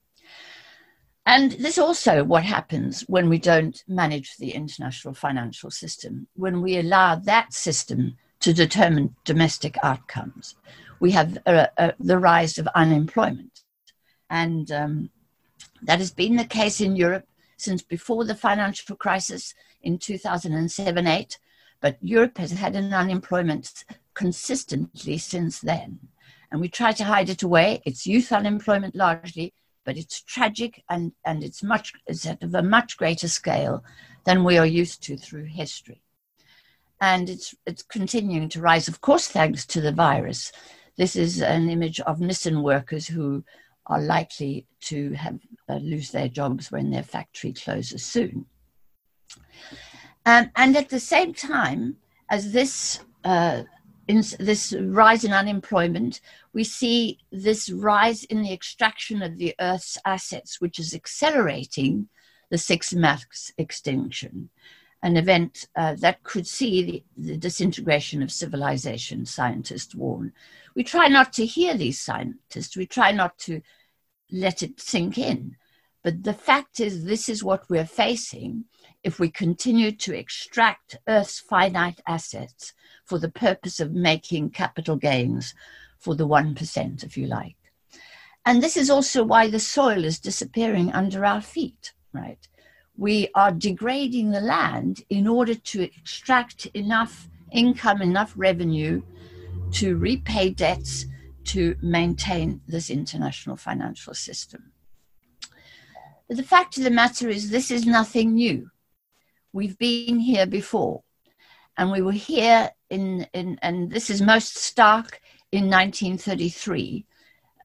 And 1.25 1.51
this 1.51 1.77
also 1.77 2.23
what 2.23 2.43
happens 2.43 3.01
when 3.01 3.29
we 3.29 3.37
don't 3.37 3.83
manage 3.87 4.37
the 4.37 4.51
international 4.51 5.13
financial 5.13 5.69
system, 5.69 6.27
when 6.35 6.61
we 6.61 6.77
allow 6.77 7.15
that 7.15 7.53
system 7.53 8.17
to 8.39 8.53
determine 8.53 9.15
domestic 9.25 9.77
outcomes. 9.83 10.55
We 10.99 11.11
have 11.11 11.37
uh, 11.45 11.67
uh, 11.77 11.91
the 11.99 12.17
rise 12.17 12.57
of 12.57 12.67
unemployment. 12.73 13.63
And 14.29 14.71
um, 14.71 15.09
that 15.83 15.99
has 15.99 16.11
been 16.11 16.35
the 16.35 16.45
case 16.45 16.81
in 16.81 16.95
Europe 16.95 17.28
since 17.61 17.81
before 17.81 18.25
the 18.25 18.35
financial 18.35 18.95
crisis 18.95 19.53
in 19.81 19.97
2007 19.97 21.07
8, 21.07 21.37
but 21.81 21.97
Europe 22.01 22.37
has 22.37 22.51
had 22.51 22.75
an 22.75 22.93
unemployment 22.93 23.83
consistently 24.13 25.17
since 25.17 25.59
then. 25.59 25.99
And 26.51 26.59
we 26.59 26.67
try 26.67 26.91
to 26.93 27.03
hide 27.03 27.29
it 27.29 27.43
away. 27.43 27.81
It's 27.85 28.07
youth 28.07 28.31
unemployment 28.31 28.95
largely, 28.95 29.53
but 29.85 29.97
it's 29.97 30.21
tragic 30.21 30.83
and, 30.89 31.13
and 31.25 31.43
it's 31.43 31.63
much 31.63 31.93
it's 32.07 32.25
at 32.25 32.43
a 32.43 32.61
much 32.61 32.97
greater 32.97 33.27
scale 33.27 33.83
than 34.25 34.43
we 34.43 34.57
are 34.57 34.65
used 34.65 35.01
to 35.03 35.17
through 35.17 35.45
history. 35.45 36.01
And 37.01 37.29
it's 37.29 37.55
it's 37.65 37.83
continuing 37.83 38.49
to 38.49 38.61
rise, 38.61 38.87
of 38.87 38.99
course, 38.99 39.27
thanks 39.27 39.65
to 39.67 39.81
the 39.81 39.91
virus. 39.91 40.51
This 40.97 41.15
is 41.15 41.41
an 41.41 41.69
image 41.69 42.01
of 42.01 42.19
Nissan 42.19 42.61
workers 42.61 43.07
who 43.07 43.43
are 43.89 44.01
likely 44.01 44.67
to 44.81 45.11
have 45.13 45.39
uh, 45.67 45.75
lose 45.75 46.11
their 46.11 46.29
jobs 46.29 46.71
when 46.71 46.91
their 46.91 47.03
factory 47.03 47.51
closes 47.51 48.05
soon. 48.05 48.45
Um, 50.25 50.51
and 50.55 50.77
at 50.77 50.89
the 50.89 50.99
same 50.99 51.33
time 51.33 51.97
as 52.29 52.51
this, 52.51 52.99
uh, 53.23 53.63
in, 54.07 54.23
this 54.39 54.75
rise 54.79 55.23
in 55.23 55.33
unemployment, 55.33 56.21
we 56.53 56.63
see 56.63 57.19
this 57.31 57.69
rise 57.71 58.23
in 58.25 58.43
the 58.43 58.53
extraction 58.53 59.21
of 59.21 59.37
the 59.37 59.55
Earth's 59.59 59.97
assets, 60.05 60.61
which 60.61 60.79
is 60.79 60.93
accelerating 60.93 62.09
the 62.51 62.57
six 62.57 62.93
mass 62.93 63.51
extinction, 63.57 64.49
an 65.01 65.17
event 65.17 65.67
uh, 65.75 65.95
that 65.95 66.23
could 66.23 66.45
see 66.45 66.83
the, 66.83 67.31
the 67.31 67.37
disintegration 67.37 68.21
of 68.21 68.31
civilization, 68.31 69.25
scientists 69.25 69.95
warn. 69.95 70.31
We 70.75 70.83
try 70.83 71.07
not 71.07 71.33
to 71.33 71.45
hear 71.45 71.75
these 71.75 71.99
scientists, 71.99 72.75
we 72.75 72.85
try 72.85 73.11
not 73.11 73.37
to 73.39 73.61
let 74.31 74.61
it 74.61 74.79
sink 74.79 75.17
in. 75.17 75.55
But 76.03 76.23
the 76.23 76.33
fact 76.33 76.79
is, 76.79 77.03
this 77.03 77.27
is 77.27 77.43
what 77.43 77.69
we're 77.69 77.85
facing 77.85 78.65
if 79.03 79.19
we 79.19 79.29
continue 79.29 79.91
to 79.91 80.17
extract 80.17 80.97
Earth's 81.07 81.39
finite 81.39 81.99
assets 82.07 82.73
for 83.05 83.19
the 83.19 83.29
purpose 83.29 83.79
of 83.79 83.91
making 83.93 84.51
capital 84.51 84.95
gains 84.95 85.53
for 85.97 86.15
the 86.15 86.27
1%, 86.27 87.03
if 87.03 87.17
you 87.17 87.27
like. 87.27 87.55
And 88.45 88.63
this 88.63 88.77
is 88.77 88.89
also 88.89 89.23
why 89.23 89.49
the 89.49 89.59
soil 89.59 90.05
is 90.05 90.19
disappearing 90.19 90.91
under 90.91 91.25
our 91.25 91.41
feet, 91.41 91.93
right? 92.13 92.47
We 92.97 93.29
are 93.35 93.51
degrading 93.51 94.31
the 94.31 94.41
land 94.41 95.03
in 95.09 95.27
order 95.27 95.55
to 95.55 95.81
extract 95.81 96.65
enough 96.67 97.29
income, 97.51 98.01
enough 98.01 98.33
revenue 98.35 99.01
to 99.71 99.97
repay 99.97 100.49
debts 100.49 101.05
to 101.45 101.75
maintain 101.81 102.61
this 102.67 102.89
international 102.89 103.55
financial 103.55 104.13
system. 104.13 104.71
But 106.27 106.37
the 106.37 106.43
fact 106.43 106.77
of 106.77 106.83
the 106.83 106.91
matter 106.91 107.27
is, 107.29 107.49
this 107.49 107.71
is 107.71 107.85
nothing 107.85 108.35
new. 108.35 108.69
We've 109.51 109.77
been 109.77 110.19
here 110.19 110.45
before, 110.45 111.03
and 111.77 111.91
we 111.91 112.01
were 112.01 112.11
here 112.11 112.69
in, 112.89 113.25
in 113.33 113.57
and 113.63 113.89
this 113.91 114.09
is 114.09 114.21
most 114.21 114.55
stark 114.55 115.21
in 115.51 115.69
1933, 115.69 117.05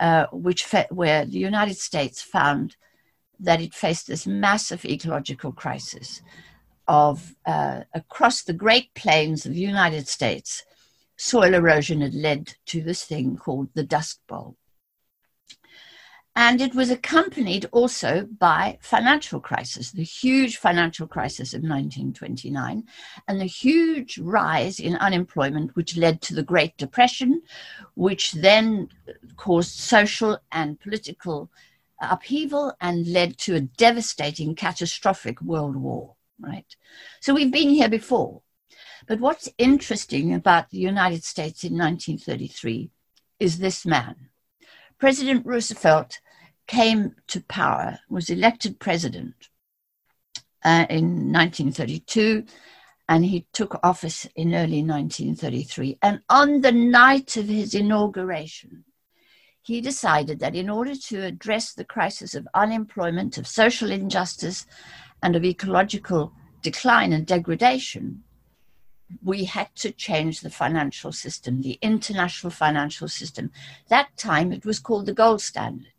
uh, 0.01 0.27
which 0.33 0.67
where 0.91 1.27
the 1.27 1.39
United 1.39 1.77
States 1.77 2.23
found 2.23 2.77
that 3.39 3.61
it 3.61 3.75
faced 3.75 4.07
this 4.07 4.27
massive 4.27 4.85
ecological 4.85 5.53
crisis 5.53 6.23
of 6.89 7.35
uh, 7.47 7.81
across 7.93 8.43
the 8.43 8.53
Great 8.53 8.95
Plains 8.95 9.45
of 9.45 9.53
the 9.53 9.61
United 9.61 10.09
States 10.09 10.65
soil 11.17 11.55
erosion 11.55 12.01
had 12.01 12.15
led 12.15 12.55
to 12.67 12.83
this 12.83 13.05
thing 13.05 13.37
called 13.37 13.69
the 13.75 13.85
Dust 13.85 14.21
Bowl. 14.27 14.57
And 16.37 16.61
it 16.61 16.75
was 16.75 16.91
accompanied 16.91 17.67
also 17.71 18.27
by 18.39 18.79
financial 18.81 19.39
crisis, 19.39 19.93
the 19.93 20.03
huge 20.03 20.57
financial 20.57 21.07
crisis 21.07 21.55
of 21.55 21.61
1929, 21.61 22.83
and 23.29 23.41
the 23.41 23.45
huge 23.45 24.19
rise 24.19 24.81
in 24.81 24.97
unemployment, 24.97 25.77
which 25.77 25.97
led 25.97 26.21
to 26.23 26.35
the 26.35 26.43
Great 26.43 26.77
Depression, 26.77 27.43
which 27.95 28.33
then 28.33 28.89
caused 29.37 29.79
social 29.79 30.37
and 30.51 30.81
political 30.81 31.51
upheaval 32.01 32.75
and 32.81 33.07
led 33.07 33.39
to 33.39 33.55
a 33.55 33.61
devastating, 33.61 34.57
catastrophic 34.57 35.41
world 35.41 35.77
war. 35.77 36.17
Right. 36.41 36.67
So 37.21 37.33
we've 37.33 37.53
been 37.53 37.71
here 37.71 37.89
before. 37.89 38.43
But 39.07 39.21
what's 39.21 39.49
interesting 39.59 40.35
about 40.35 40.71
the 40.71 40.79
United 40.79 41.25
States 41.25 41.65
in 41.65 41.73
1933 41.73 42.91
is 43.39 43.59
this 43.59 43.85
man. 43.85 44.29
President 44.99 45.45
Roosevelt 45.45 46.21
came 46.67 47.15
to 47.27 47.43
power, 47.43 47.99
was 48.09 48.31
elected 48.31 48.79
president 48.79 49.35
uh, 50.65 50.87
in 50.89 51.33
1932, 51.33 52.45
and 53.09 53.25
he 53.27 53.47
took 53.53 53.79
office 53.83 54.27
in 54.35 54.55
early 54.55 54.83
1933. 54.83 55.99
And 56.01 56.21
on 56.31 56.63
the 56.63 56.73
night 56.73 57.37
of 57.37 57.49
his 57.49 57.75
inauguration, 57.75 58.85
he 59.61 59.81
decided 59.81 60.41
that 60.41 60.55
in 60.55 60.71
order 60.71 60.95
to 60.95 61.23
address 61.23 61.73
the 61.73 61.85
crisis 61.85 62.35
of 62.35 62.49
unemployment, 62.55 63.37
of 63.37 63.47
social 63.47 63.91
injustice, 63.91 64.67
and 65.23 65.37
of 65.37 65.45
ecological 65.45 66.33
decline 66.63 67.13
and 67.13 67.27
degradation, 67.27 68.25
we 69.23 69.45
had 69.45 69.75
to 69.77 69.91
change 69.91 70.41
the 70.41 70.51
financial 70.51 71.13
system, 71.13 71.63
the 71.63 71.79
international 71.83 72.51
financial 72.51 73.09
system. 73.09 73.51
That 73.89 74.17
time 74.17 74.53
it 74.53 74.65
was 74.65 74.79
called 74.79 75.07
the 75.07 75.15
gold 75.15 75.43
standard. 75.43 75.93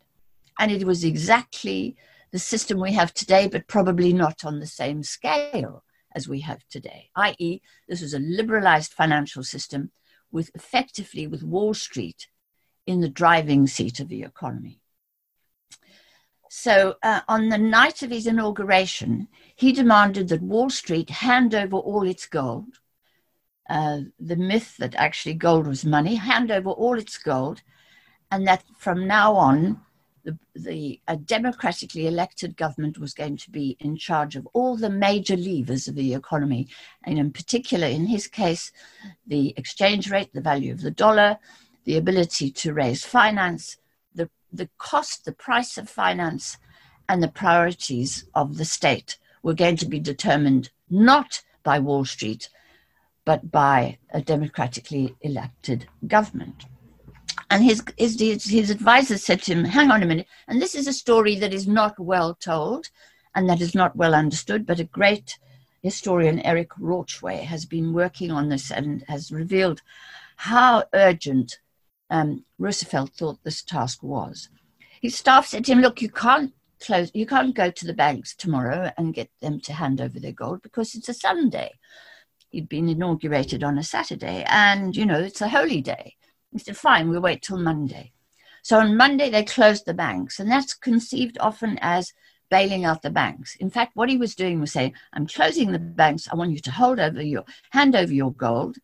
And 0.58 0.72
it 0.72 0.84
was 0.84 1.04
exactly 1.04 1.96
the 2.32 2.38
system 2.38 2.80
we 2.80 2.92
have 2.92 3.14
today, 3.14 3.48
but 3.48 3.68
probably 3.68 4.12
not 4.12 4.44
on 4.44 4.58
the 4.58 4.66
same 4.66 5.02
scale 5.02 5.84
as 6.14 6.28
we 6.28 6.40
have 6.40 6.66
today, 6.68 7.10
i.e., 7.14 7.60
this 7.88 8.00
was 8.00 8.14
a 8.14 8.18
liberalized 8.18 8.92
financial 8.92 9.44
system 9.44 9.90
with 10.32 10.50
effectively 10.54 11.26
with 11.26 11.42
Wall 11.42 11.74
Street 11.74 12.28
in 12.86 13.00
the 13.00 13.08
driving 13.08 13.66
seat 13.66 14.00
of 14.00 14.08
the 14.08 14.22
economy. 14.22 14.80
So, 16.48 16.94
uh, 17.02 17.20
on 17.28 17.50
the 17.50 17.58
night 17.58 18.02
of 18.02 18.10
his 18.10 18.26
inauguration, 18.26 19.28
he 19.54 19.72
demanded 19.72 20.28
that 20.28 20.40
Wall 20.40 20.70
Street 20.70 21.10
hand 21.10 21.54
over 21.54 21.76
all 21.76 22.06
its 22.06 22.26
gold 22.26 22.78
uh, 23.68 24.00
the 24.20 24.36
myth 24.36 24.76
that 24.78 24.94
actually 24.94 25.34
gold 25.34 25.66
was 25.66 25.84
money, 25.84 26.14
hand 26.14 26.50
over 26.50 26.70
all 26.70 26.98
its 26.98 27.18
gold, 27.18 27.62
and 28.30 28.46
that 28.46 28.64
from 28.76 29.06
now 29.06 29.34
on, 29.34 29.80
the, 30.24 30.36
the 30.56 31.00
a 31.06 31.16
democratically 31.16 32.06
elected 32.06 32.56
government 32.56 32.98
was 32.98 33.14
going 33.14 33.36
to 33.36 33.50
be 33.50 33.76
in 33.78 33.96
charge 33.96 34.34
of 34.34 34.46
all 34.52 34.76
the 34.76 34.90
major 34.90 35.36
levers 35.36 35.86
of 35.86 35.94
the 35.94 36.14
economy, 36.14 36.68
and 37.04 37.18
in 37.18 37.30
particular, 37.32 37.86
in 37.86 38.06
his 38.06 38.26
case, 38.26 38.72
the 39.26 39.54
exchange 39.56 40.10
rate, 40.10 40.32
the 40.34 40.40
value 40.40 40.72
of 40.72 40.82
the 40.82 40.90
dollar, 40.90 41.38
the 41.84 41.96
ability 41.96 42.50
to 42.50 42.74
raise 42.74 43.04
finance, 43.04 43.78
the, 44.14 44.28
the 44.52 44.68
cost, 44.78 45.24
the 45.24 45.32
price 45.32 45.78
of 45.78 45.88
finance, 45.88 46.58
and 47.08 47.22
the 47.22 47.28
priorities 47.28 48.26
of 48.34 48.58
the 48.58 48.64
state 48.64 49.18
were 49.44 49.54
going 49.54 49.76
to 49.76 49.86
be 49.86 50.00
determined 50.00 50.70
not 50.90 51.42
by 51.62 51.78
Wall 51.78 52.04
Street, 52.04 52.48
but 53.26 53.50
by 53.50 53.98
a 54.14 54.22
democratically 54.22 55.14
elected 55.20 55.86
government. 56.06 56.64
And 57.50 57.62
his, 57.62 57.82
his, 57.98 58.44
his 58.44 58.70
advisor 58.70 59.18
said 59.18 59.42
to 59.42 59.52
him, 59.52 59.64
Hang 59.64 59.90
on 59.90 60.02
a 60.02 60.06
minute. 60.06 60.26
And 60.48 60.62
this 60.62 60.74
is 60.74 60.86
a 60.86 60.92
story 60.92 61.36
that 61.36 61.52
is 61.52 61.68
not 61.68 61.98
well 61.98 62.34
told 62.34 62.88
and 63.34 63.50
that 63.50 63.60
is 63.60 63.74
not 63.74 63.94
well 63.94 64.14
understood, 64.14 64.64
but 64.64 64.80
a 64.80 64.84
great 64.84 65.38
historian 65.82 66.40
Eric 66.40 66.70
Rauchway 66.80 67.42
has 67.42 67.66
been 67.66 67.92
working 67.92 68.30
on 68.30 68.48
this 68.48 68.70
and 68.70 69.04
has 69.08 69.30
revealed 69.30 69.82
how 70.36 70.84
urgent 70.94 71.58
um, 72.08 72.44
Roosevelt 72.58 73.12
thought 73.12 73.42
this 73.42 73.62
task 73.62 74.02
was. 74.02 74.48
His 75.02 75.16
staff 75.16 75.46
said 75.46 75.64
to 75.66 75.72
him, 75.72 75.80
"Look, 75.80 76.00
you 76.00 76.10
can't 76.10 76.52
close. 76.80 77.10
You 77.14 77.26
can't 77.26 77.54
go 77.54 77.70
to 77.70 77.86
the 77.86 77.92
banks 77.92 78.34
tomorrow 78.34 78.90
and 78.96 79.14
get 79.14 79.30
them 79.40 79.60
to 79.60 79.72
hand 79.72 80.00
over 80.00 80.18
their 80.18 80.32
gold 80.32 80.62
because 80.62 80.94
it's 80.94 81.08
a 81.08 81.14
Sunday. 81.14 81.72
He'd 82.56 82.70
been 82.70 82.88
inaugurated 82.88 83.62
on 83.62 83.76
a 83.76 83.82
Saturday, 83.82 84.42
and 84.48 84.96
you 84.96 85.04
know 85.04 85.20
it's 85.20 85.42
a 85.42 85.50
holy 85.50 85.82
day." 85.82 86.16
He 86.50 86.58
said, 86.58 86.78
"Fine, 86.78 87.10
we'll 87.10 87.20
wait 87.20 87.42
till 87.42 87.58
Monday." 87.58 88.12
So 88.62 88.80
on 88.80 88.96
Monday 88.96 89.28
they 89.28 89.44
closed 89.44 89.84
the 89.84 89.92
banks, 89.92 90.40
and 90.40 90.50
that's 90.50 90.72
conceived 90.72 91.36
often 91.38 91.76
as 91.82 92.14
bailing 92.48 92.86
out 92.86 93.02
the 93.02 93.10
banks. 93.10 93.56
In 93.56 93.68
fact, 93.68 93.94
what 93.94 94.08
he 94.08 94.16
was 94.16 94.34
doing 94.34 94.58
was 94.58 94.72
saying, 94.72 94.94
"I'm 95.12 95.26
closing 95.26 95.70
the 95.70 95.78
banks. 95.78 96.28
I 96.28 96.34
want 96.34 96.52
you 96.52 96.60
to 96.60 96.70
hold 96.70 96.98
over 96.98 97.20
your 97.20 97.44
hand 97.72 97.94
over 97.94 98.14
your 98.14 98.32
gold." 98.32 98.78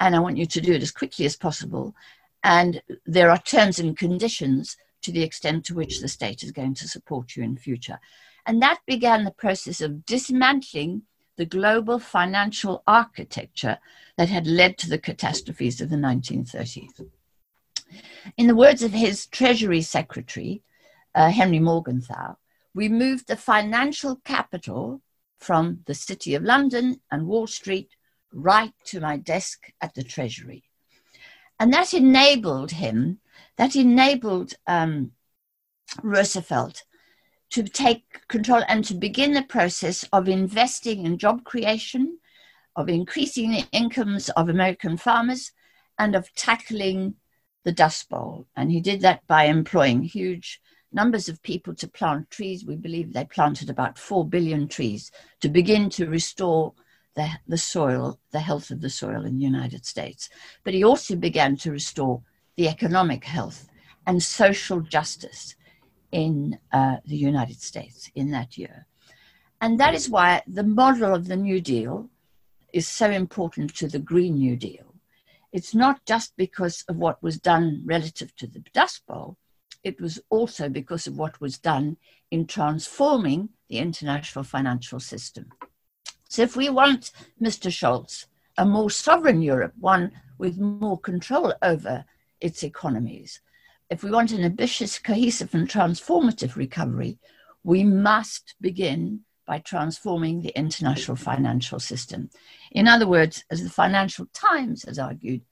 And 0.00 0.16
I 0.16 0.18
want 0.18 0.36
you 0.36 0.46
to 0.46 0.60
do 0.60 0.72
it 0.72 0.82
as 0.82 0.90
quickly 0.90 1.24
as 1.24 1.36
possible. 1.36 1.94
And 2.42 2.82
there 3.06 3.30
are 3.30 3.38
terms 3.38 3.78
and 3.78 3.96
conditions 3.96 4.76
to 5.02 5.12
the 5.12 5.22
extent 5.22 5.64
to 5.66 5.76
which 5.76 6.00
the 6.00 6.08
state 6.08 6.42
is 6.42 6.50
going 6.50 6.74
to 6.74 6.88
support 6.88 7.36
you 7.36 7.44
in 7.44 7.56
future. 7.56 8.00
And 8.46 8.60
that 8.62 8.80
began 8.84 9.22
the 9.22 9.30
process 9.30 9.80
of 9.80 10.04
dismantling 10.04 11.02
the 11.36 11.46
global 11.46 11.98
financial 11.98 12.82
architecture 12.86 13.78
that 14.16 14.28
had 14.28 14.46
led 14.46 14.78
to 14.78 14.88
the 14.88 14.98
catastrophes 14.98 15.80
of 15.80 15.90
the 15.90 15.96
1930s. 15.96 17.08
In 18.36 18.46
the 18.46 18.56
words 18.56 18.82
of 18.82 18.92
his 18.92 19.26
Treasury 19.26 19.82
Secretary, 19.82 20.62
uh, 21.14 21.30
Henry 21.30 21.58
Morgenthau, 21.58 22.36
we 22.74 22.88
moved 22.88 23.26
the 23.26 23.36
financial 23.36 24.16
capital 24.16 25.02
from 25.38 25.80
the 25.86 25.94
City 25.94 26.34
of 26.34 26.42
London 26.42 27.00
and 27.10 27.26
Wall 27.26 27.46
Street 27.46 27.90
right 28.32 28.72
to 28.84 29.00
my 29.00 29.16
desk 29.16 29.72
at 29.80 29.94
the 29.94 30.02
Treasury. 30.02 30.64
And 31.58 31.72
that 31.72 31.92
enabled 31.92 32.72
him, 32.72 33.18
that 33.56 33.76
enabled 33.76 34.54
um, 34.66 35.12
Roosevelt 36.02 36.84
to 37.52 37.62
take 37.62 38.26
control 38.28 38.62
and 38.66 38.82
to 38.86 38.94
begin 38.94 39.32
the 39.32 39.42
process 39.42 40.04
of 40.12 40.26
investing 40.26 41.04
in 41.04 41.18
job 41.18 41.44
creation, 41.44 42.18
of 42.74 42.88
increasing 42.88 43.50
the 43.50 43.66
incomes 43.72 44.30
of 44.30 44.48
American 44.48 44.96
farmers, 44.96 45.52
and 45.98 46.14
of 46.14 46.34
tackling 46.34 47.14
the 47.64 47.72
Dust 47.72 48.08
Bowl. 48.08 48.46
And 48.56 48.72
he 48.72 48.80
did 48.80 49.02
that 49.02 49.26
by 49.26 49.44
employing 49.44 50.02
huge 50.02 50.62
numbers 50.92 51.28
of 51.28 51.42
people 51.42 51.74
to 51.74 51.86
plant 51.86 52.30
trees. 52.30 52.64
We 52.64 52.76
believe 52.76 53.12
they 53.12 53.26
planted 53.26 53.68
about 53.68 53.98
4 53.98 54.26
billion 54.26 54.66
trees 54.66 55.12
to 55.40 55.50
begin 55.50 55.90
to 55.90 56.08
restore 56.08 56.72
the, 57.14 57.28
the 57.46 57.58
soil, 57.58 58.18
the 58.30 58.40
health 58.40 58.70
of 58.70 58.80
the 58.80 58.88
soil 58.88 59.26
in 59.26 59.36
the 59.36 59.44
United 59.44 59.84
States. 59.84 60.30
But 60.64 60.72
he 60.72 60.82
also 60.82 61.16
began 61.16 61.56
to 61.58 61.70
restore 61.70 62.22
the 62.56 62.68
economic 62.68 63.24
health 63.24 63.68
and 64.06 64.22
social 64.22 64.80
justice 64.80 65.54
in 66.12 66.58
uh, 66.72 66.98
the 67.06 67.16
United 67.16 67.60
States 67.60 68.10
in 68.14 68.30
that 68.30 68.56
year. 68.56 68.86
And 69.60 69.80
that 69.80 69.94
is 69.94 70.08
why 70.08 70.42
the 70.46 70.62
model 70.62 71.14
of 71.14 71.26
the 71.26 71.36
New 71.36 71.60
Deal 71.60 72.08
is 72.72 72.86
so 72.86 73.10
important 73.10 73.74
to 73.76 73.88
the 73.88 73.98
Green 73.98 74.34
New 74.34 74.56
Deal. 74.56 74.94
It's 75.52 75.74
not 75.74 76.04
just 76.06 76.36
because 76.36 76.84
of 76.88 76.96
what 76.96 77.22
was 77.22 77.38
done 77.38 77.82
relative 77.84 78.34
to 78.36 78.46
the 78.46 78.60
Dust 78.72 79.06
Bowl, 79.06 79.36
it 79.84 80.00
was 80.00 80.20
also 80.30 80.68
because 80.68 81.06
of 81.06 81.18
what 81.18 81.40
was 81.40 81.58
done 81.58 81.96
in 82.30 82.46
transforming 82.46 83.50
the 83.68 83.78
international 83.78 84.44
financial 84.44 85.00
system. 85.00 85.50
So 86.28 86.42
if 86.42 86.56
we 86.56 86.68
want, 86.70 87.10
Mr. 87.40 87.70
Scholz, 87.70 88.26
a 88.56 88.64
more 88.64 88.90
sovereign 88.90 89.42
Europe, 89.42 89.74
one 89.78 90.12
with 90.38 90.58
more 90.58 90.98
control 90.98 91.52
over 91.62 92.04
its 92.40 92.62
economies, 92.62 93.40
if 93.92 94.02
we 94.02 94.10
want 94.10 94.32
an 94.32 94.42
ambitious, 94.42 94.98
cohesive, 94.98 95.54
and 95.54 95.68
transformative 95.68 96.56
recovery, 96.56 97.18
we 97.62 97.84
must 97.84 98.54
begin 98.58 99.20
by 99.46 99.58
transforming 99.58 100.40
the 100.40 100.56
international 100.56 101.14
financial 101.14 101.78
system. 101.78 102.30
In 102.70 102.88
other 102.88 103.06
words, 103.06 103.44
as 103.50 103.62
the 103.62 103.68
Financial 103.68 104.26
Times 104.32 104.84
has 104.84 104.98
argued, 104.98 105.42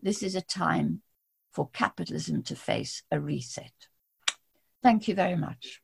this 0.00 0.22
is 0.22 0.36
a 0.36 0.40
time 0.40 1.02
for 1.50 1.68
capitalism 1.72 2.44
to 2.44 2.54
face 2.54 3.02
a 3.10 3.18
reset. 3.18 3.72
Thank 4.84 5.08
you 5.08 5.16
very 5.16 5.36
much. 5.36 5.82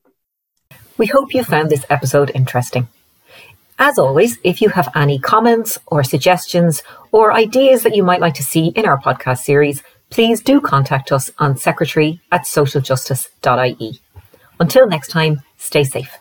We 0.96 1.06
hope 1.06 1.34
you 1.34 1.42
found 1.42 1.70
this 1.70 1.84
episode 1.90 2.30
interesting. 2.36 2.86
As 3.80 3.98
always, 3.98 4.38
if 4.44 4.62
you 4.62 4.68
have 4.70 4.92
any 4.94 5.18
comments 5.18 5.78
or 5.86 6.04
suggestions 6.04 6.84
or 7.10 7.32
ideas 7.32 7.82
that 7.82 7.96
you 7.96 8.04
might 8.04 8.20
like 8.20 8.34
to 8.34 8.44
see 8.44 8.68
in 8.68 8.86
our 8.86 8.98
podcast 8.98 9.38
series, 9.38 9.82
please 10.10 10.40
do 10.40 10.60
contact 10.60 11.12
us 11.12 11.30
on 11.38 11.56
secretary 11.56 12.20
at 12.32 12.42
socialjustice.ie. 12.42 14.00
Until 14.58 14.88
next 14.88 15.08
time, 15.08 15.42
stay 15.58 15.84
safe. 15.84 16.16